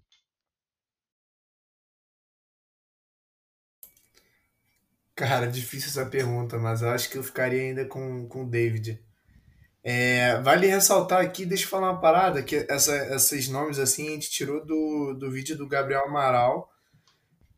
Cara, 5.21 5.45
difícil 5.45 5.89
essa 5.89 6.03
pergunta, 6.03 6.57
mas 6.57 6.81
eu 6.81 6.89
acho 6.89 7.07
que 7.07 7.15
eu 7.15 7.21
ficaria 7.21 7.61
ainda 7.61 7.85
com, 7.85 8.27
com 8.27 8.43
o 8.43 8.49
David. 8.49 8.99
É, 9.83 10.41
vale 10.41 10.65
ressaltar 10.65 11.21
aqui, 11.21 11.45
deixa 11.45 11.65
eu 11.65 11.69
falar 11.69 11.91
uma 11.91 12.01
parada, 12.01 12.41
que 12.41 12.65
essa, 12.67 12.95
esses 13.15 13.47
nomes 13.47 13.77
assim 13.77 14.07
a 14.07 14.11
gente 14.13 14.31
tirou 14.31 14.65
do, 14.65 15.13
do 15.13 15.29
vídeo 15.29 15.55
do 15.55 15.67
Gabriel 15.67 16.05
Amaral, 16.05 16.71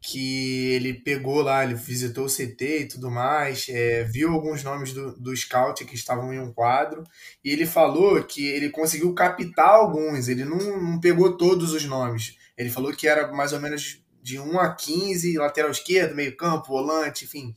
que 0.02 0.74
ele 0.74 0.94
pegou 0.94 1.42
lá, 1.42 1.64
ele 1.64 1.74
visitou 1.74 2.26
o 2.26 2.30
CT 2.30 2.80
e 2.82 2.88
tudo 2.90 3.10
mais, 3.10 3.68
é, 3.70 4.04
viu 4.04 4.34
alguns 4.34 4.62
nomes 4.62 4.92
do, 4.92 5.18
do 5.18 5.34
scout 5.34 5.86
que 5.86 5.96
estavam 5.96 6.34
em 6.34 6.40
um 6.40 6.52
quadro, 6.52 7.02
e 7.42 7.50
ele 7.50 7.66
falou 7.66 8.22
que 8.26 8.46
ele 8.46 8.72
conseguiu 8.72 9.14
captar 9.14 9.70
alguns, 9.70 10.28
ele 10.28 10.44
não, 10.44 10.58
não 10.82 11.00
pegou 11.00 11.38
todos 11.38 11.72
os 11.72 11.86
nomes. 11.86 12.38
Ele 12.58 12.70
falou 12.70 12.92
que 12.92 13.08
era 13.08 13.32
mais 13.32 13.54
ou 13.54 13.62
menos 13.62 14.03
de 14.24 14.40
1 14.40 14.60
a 14.60 14.74
15, 14.74 15.38
lateral 15.38 15.70
esquerdo, 15.70 16.16
meio 16.16 16.36
campo, 16.36 16.70
volante, 16.70 17.26
enfim. 17.26 17.54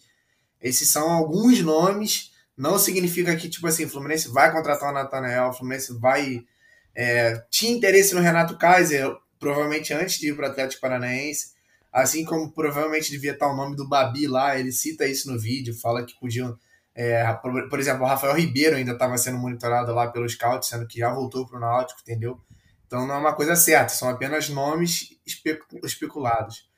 Esses 0.60 0.90
são 0.90 1.10
alguns 1.10 1.60
nomes 1.62 2.36
não 2.56 2.78
significa 2.78 3.36
que, 3.36 3.50
tipo 3.50 3.66
assim, 3.66 3.84
o 3.84 3.88
Fluminense 3.88 4.28
vai 4.28 4.50
contratar 4.50 4.90
o 4.90 4.94
Natanael, 4.94 5.48
o 5.48 5.52
Fluminense 5.52 5.92
vai. 6.00 6.42
É, 6.94 7.44
tinha 7.50 7.76
interesse 7.76 8.14
no 8.14 8.22
Renato 8.22 8.56
Kaiser, 8.56 9.14
provavelmente 9.38 9.92
antes 9.92 10.18
de 10.18 10.30
ir 10.30 10.36
para 10.36 10.48
o 10.48 10.50
Atlético 10.50 10.80
Paranaense. 10.80 11.54
Assim 11.92 12.24
como 12.24 12.52
provavelmente 12.52 13.10
devia 13.10 13.32
estar 13.32 13.48
o 13.48 13.56
nome 13.56 13.76
do 13.76 13.88
Babi 13.88 14.26
lá, 14.26 14.58
ele 14.58 14.72
cita 14.72 15.06
isso 15.06 15.30
no 15.30 15.38
vídeo, 15.38 15.78
fala 15.78 16.04
que 16.04 16.18
podiam. 16.18 16.56
É, 16.94 17.30
por, 17.34 17.68
por, 17.68 17.78
exemplo, 17.78 18.04
o 18.04 18.06
Rafael 18.06 18.34
Ribeiro 18.34 18.76
ainda 18.76 18.92
estava 18.92 19.18
sendo 19.18 19.38
monitorado 19.38 19.92
lá 19.92 20.10
pelo 20.10 20.28
scout, 20.28 20.66
sendo 20.66 20.86
que 20.86 20.98
já 20.98 21.12
voltou 21.12 21.46
para 21.46 21.58
o 21.58 21.60
Náutico, 21.60 22.00
entendeu? 22.00 22.40
Então 22.86 23.06
não 23.06 23.16
é 23.16 23.18
uma 23.18 23.34
coisa 23.34 23.56
certa, 23.56 23.88
são 23.88 24.08
apenas 24.08 24.48
nomes 24.48 25.10
especulados. 25.82 26.68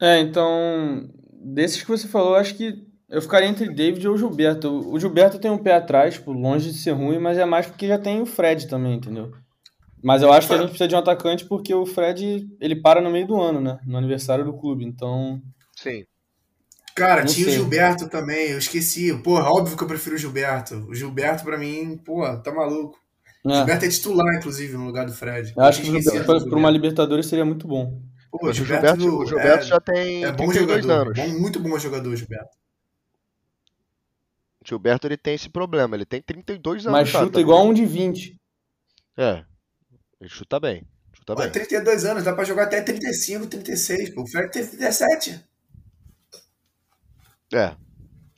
É, 0.00 0.18
então, 0.20 1.08
desses 1.32 1.82
que 1.82 1.88
você 1.88 2.06
falou, 2.06 2.34
acho 2.34 2.54
que 2.54 2.84
eu 3.08 3.22
ficaria 3.22 3.48
entre 3.48 3.72
David 3.72 4.06
ou 4.08 4.16
Gilberto. 4.16 4.68
O 4.90 4.98
Gilberto 4.98 5.38
tem 5.38 5.50
um 5.50 5.58
pé 5.58 5.74
atrás, 5.74 6.14
tipo, 6.14 6.32
longe 6.32 6.72
de 6.72 6.78
ser 6.78 6.92
ruim, 6.92 7.18
mas 7.18 7.38
é 7.38 7.44
mais 7.44 7.66
porque 7.66 7.86
já 7.86 7.98
tem 7.98 8.20
o 8.20 8.26
Fred 8.26 8.68
também, 8.68 8.94
entendeu? 8.96 9.32
Mas 10.02 10.20
eu 10.20 10.32
acho 10.32 10.46
que 10.46 10.52
a 10.52 10.58
gente 10.58 10.68
precisa 10.68 10.88
de 10.88 10.94
um 10.94 10.98
atacante 10.98 11.46
porque 11.46 11.72
o 11.72 11.86
Fred, 11.86 12.46
ele 12.60 12.76
para 12.76 13.00
no 13.00 13.10
meio 13.10 13.26
do 13.26 13.40
ano, 13.40 13.60
né? 13.60 13.78
No 13.86 13.96
aniversário 13.96 14.44
do 14.44 14.52
clube, 14.52 14.84
então... 14.84 15.40
Sim. 15.74 16.04
Cara, 16.94 17.22
Não 17.22 17.32
tinha 17.32 17.46
sei. 17.46 17.54
o 17.54 17.56
Gilberto 17.58 18.08
também, 18.08 18.50
eu 18.50 18.58
esqueci. 18.58 19.12
Pô, 19.18 19.34
óbvio 19.34 19.76
que 19.76 19.82
eu 19.82 19.88
prefiro 19.88 20.14
o 20.14 20.18
Gilberto. 20.18 20.76
O 20.88 20.94
Gilberto, 20.94 21.42
pra 21.42 21.58
mim, 21.58 21.96
pô, 22.04 22.22
tá 22.38 22.52
maluco. 22.52 22.98
É. 23.46 23.48
O 23.48 23.54
Gilberto 23.56 23.84
é 23.84 23.88
titular, 23.88 24.34
inclusive, 24.36 24.76
no 24.76 24.86
lugar 24.86 25.04
do 25.04 25.12
Fred. 25.12 25.52
Eu 25.54 25.62
acho 25.62 25.82
que 25.82 25.90
o 25.90 26.00
Gilberto, 26.00 26.48
pra 26.48 26.58
uma 26.58 26.70
Libertadores, 26.70 27.26
seria 27.26 27.44
muito 27.44 27.68
bom. 27.68 28.00
Pô, 28.30 28.48
o 28.48 28.52
Gilberto, 28.52 29.00
Gilberto, 29.00 29.18
o 29.18 29.26
Gilberto 29.26 29.64
é, 29.64 29.66
já 29.66 29.80
tem 29.80 30.24
é 30.24 30.32
bom 30.32 30.52
jogador, 30.52 30.90
anos. 30.90 31.16
Bom, 31.16 31.28
muito 31.38 31.60
bom 31.60 31.78
jogador, 31.78 32.16
Gilberto. 32.16 32.56
Gilberto 34.64 35.06
ele 35.06 35.18
tem 35.18 35.34
esse 35.34 35.50
problema, 35.50 35.94
ele 35.94 36.06
tem 36.06 36.22
32 36.22 36.86
anos. 36.86 36.98
Mas 36.98 37.08
chuta 37.10 37.32
tá, 37.32 37.40
igual 37.40 37.66
um 37.66 37.74
de 37.74 37.84
20. 37.84 38.40
É, 39.16 39.44
ele 40.18 40.30
chuta 40.30 40.58
bem. 40.58 40.82
Chuta 41.12 41.34
bem. 41.34 41.50
32 41.50 42.04
anos, 42.06 42.24
dá 42.24 42.32
pra 42.32 42.44
jogar 42.44 42.64
até 42.64 42.80
35, 42.80 43.46
36. 43.46 44.14
Pô. 44.14 44.22
O 44.22 44.26
Fred 44.26 44.50
tem 44.50 44.66
37. 44.66 45.44
É. 47.52 47.76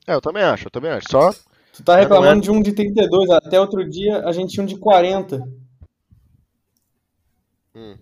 É, 0.09 0.15
eu 0.15 0.21
também 0.21 0.43
acho, 0.43 0.67
eu 0.67 0.71
também 0.71 0.91
acho. 0.91 1.07
Só. 1.11 1.33
Tu 1.77 1.83
tá 1.85 1.97
reclamando 1.97 2.41
é... 2.41 2.43
de 2.43 2.51
um 2.51 2.63
de 2.63 2.73
32, 2.73 3.29
até 3.31 3.61
outro 3.61 3.87
dia 3.89 4.25
a 4.25 4.33
gente 4.33 4.53
tinha 4.53 4.65
um 4.65 4.67
de 4.67 4.79
40. 4.79 5.43
Hum. 7.75 7.99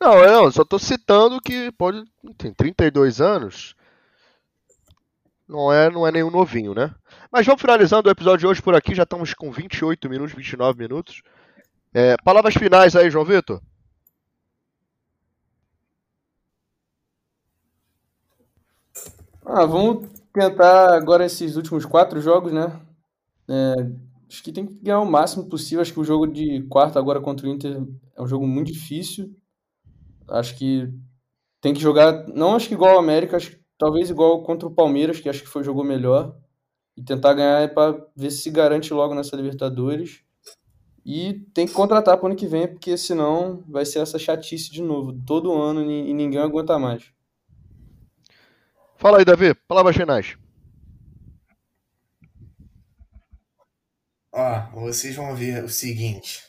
Não, 0.00 0.18
eu 0.18 0.52
só 0.52 0.64
tô 0.64 0.78
citando 0.78 1.40
que 1.40 1.72
pode. 1.72 2.04
Tem 2.38 2.54
32 2.54 3.20
anos. 3.20 3.74
Não 5.48 5.72
é, 5.72 5.90
não 5.90 6.06
é 6.06 6.12
nenhum 6.12 6.30
novinho, 6.30 6.74
né? 6.74 6.94
Mas 7.30 7.44
vamos 7.44 7.60
finalizando 7.60 8.08
o 8.08 8.12
episódio 8.12 8.40
de 8.40 8.46
hoje 8.46 8.62
por 8.62 8.76
aqui. 8.76 8.94
Já 8.94 9.02
estamos 9.02 9.34
com 9.34 9.50
28 9.50 10.08
minutos, 10.08 10.34
29 10.34 10.78
minutos. 10.78 11.22
É, 11.92 12.16
palavras 12.24 12.54
finais 12.54 12.94
aí, 12.94 13.10
João 13.10 13.24
Vitor. 13.24 13.60
Ah, 19.44 19.64
vamos 19.64 20.08
tentar 20.36 20.94
agora 20.94 21.24
esses 21.24 21.56
últimos 21.56 21.84
quatro 21.86 22.20
jogos, 22.20 22.52
né? 22.52 22.80
É, 23.48 23.74
acho 24.28 24.42
que 24.42 24.52
tem 24.52 24.66
que 24.66 24.74
ganhar 24.74 25.00
o 25.00 25.10
máximo 25.10 25.48
possível. 25.48 25.80
Acho 25.82 25.92
que 25.92 26.00
o 26.00 26.04
jogo 26.04 26.26
de 26.26 26.62
quarta 26.68 26.98
agora 26.98 27.20
contra 27.20 27.46
o 27.46 27.50
Inter 27.50 27.82
é 28.16 28.22
um 28.22 28.26
jogo 28.26 28.46
muito 28.46 28.72
difícil. 28.72 29.34
Acho 30.28 30.56
que 30.56 30.92
tem 31.60 31.74
que 31.74 31.80
jogar, 31.80 32.26
não 32.28 32.54
acho 32.56 32.68
que 32.68 32.74
igual 32.74 32.92
ao 32.92 32.98
América, 32.98 33.36
acho 33.36 33.52
que 33.52 33.60
talvez 33.78 34.10
igual 34.10 34.42
contra 34.42 34.68
o 34.68 34.74
Palmeiras, 34.74 35.20
que 35.20 35.28
acho 35.28 35.42
que 35.42 35.48
foi 35.48 35.64
jogou 35.64 35.84
melhor. 35.84 36.36
E 36.96 37.02
tentar 37.02 37.34
ganhar 37.34 37.60
é 37.62 37.68
para 37.68 37.98
ver 38.16 38.30
se 38.30 38.38
se 38.42 38.50
garante 38.50 38.92
logo 38.94 39.14
nessa 39.14 39.36
Libertadores. 39.36 40.22
E 41.04 41.34
tem 41.54 41.66
que 41.66 41.72
contratar 41.72 42.16
para 42.16 42.24
o 42.24 42.28
ano 42.28 42.36
que 42.36 42.46
vem, 42.48 42.68
porque 42.68 42.96
senão 42.96 43.64
vai 43.68 43.86
ser 43.86 44.00
essa 44.00 44.18
chatice 44.18 44.72
de 44.72 44.82
novo, 44.82 45.12
todo 45.26 45.54
ano 45.54 45.82
e 45.90 46.12
ninguém 46.12 46.40
aguenta 46.40 46.78
mais. 46.78 47.15
Fala 49.06 49.18
aí, 49.18 49.24
Davi, 49.24 49.54
palavras 49.68 49.94
finais. 49.94 50.36
Ó, 54.32 54.60
vocês 54.80 55.14
vão 55.14 55.32
ver 55.32 55.62
o 55.62 55.68
seguinte. 55.68 56.42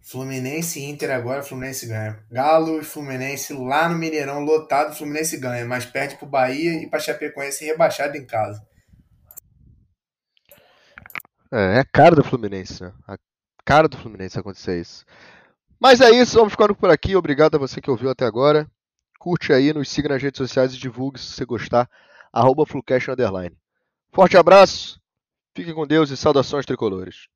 Fluminense 0.00 0.80
e 0.80 0.84
Inter 0.84 1.10
agora, 1.10 1.42
Fluminense 1.42 1.84
ganha. 1.84 2.18
Galo 2.30 2.80
e 2.80 2.82
Fluminense 2.82 3.52
lá 3.52 3.90
no 3.90 3.98
Mineirão, 3.98 4.42
lotado, 4.42 4.96
Fluminense 4.96 5.36
ganha, 5.36 5.66
mas 5.66 5.84
perde 5.84 6.16
pro 6.16 6.24
Bahia 6.24 6.82
e 6.82 6.88
pra 6.88 6.98
Chapecoense 6.98 7.66
rebaixado 7.66 8.16
em 8.16 8.24
casa. 8.24 8.66
É, 11.52 11.76
é 11.76 11.80
a 11.80 11.84
cara 11.84 12.16
do 12.16 12.24
Fluminense, 12.24 12.82
né? 12.82 12.94
A 13.06 13.18
cara 13.66 13.86
do 13.86 13.98
Fluminense 13.98 14.38
acontecer 14.38 14.80
isso. 14.80 15.04
Mas 15.78 16.00
é 16.00 16.08
isso, 16.08 16.38
vamos 16.38 16.54
ficando 16.54 16.74
por 16.74 16.88
aqui. 16.88 17.14
Obrigado 17.14 17.56
a 17.56 17.58
você 17.58 17.82
que 17.82 17.90
ouviu 17.90 18.08
até 18.08 18.24
agora. 18.24 18.66
Curte 19.22 19.52
aí, 19.52 19.72
nos 19.72 19.88
siga 19.88 20.08
nas 20.08 20.20
redes 20.20 20.36
sociais 20.36 20.74
e 20.74 20.76
divulgue 20.76 21.20
se 21.20 21.28
você 21.28 21.44
gostar. 21.44 21.88
Arroba 22.32 22.66
Flucast 22.66 23.08
Underline. 23.08 23.56
Forte 24.12 24.36
abraço, 24.36 25.00
Fique 25.54 25.72
com 25.72 25.86
Deus 25.86 26.10
e 26.10 26.16
saudações 26.16 26.66
tricolores. 26.66 27.28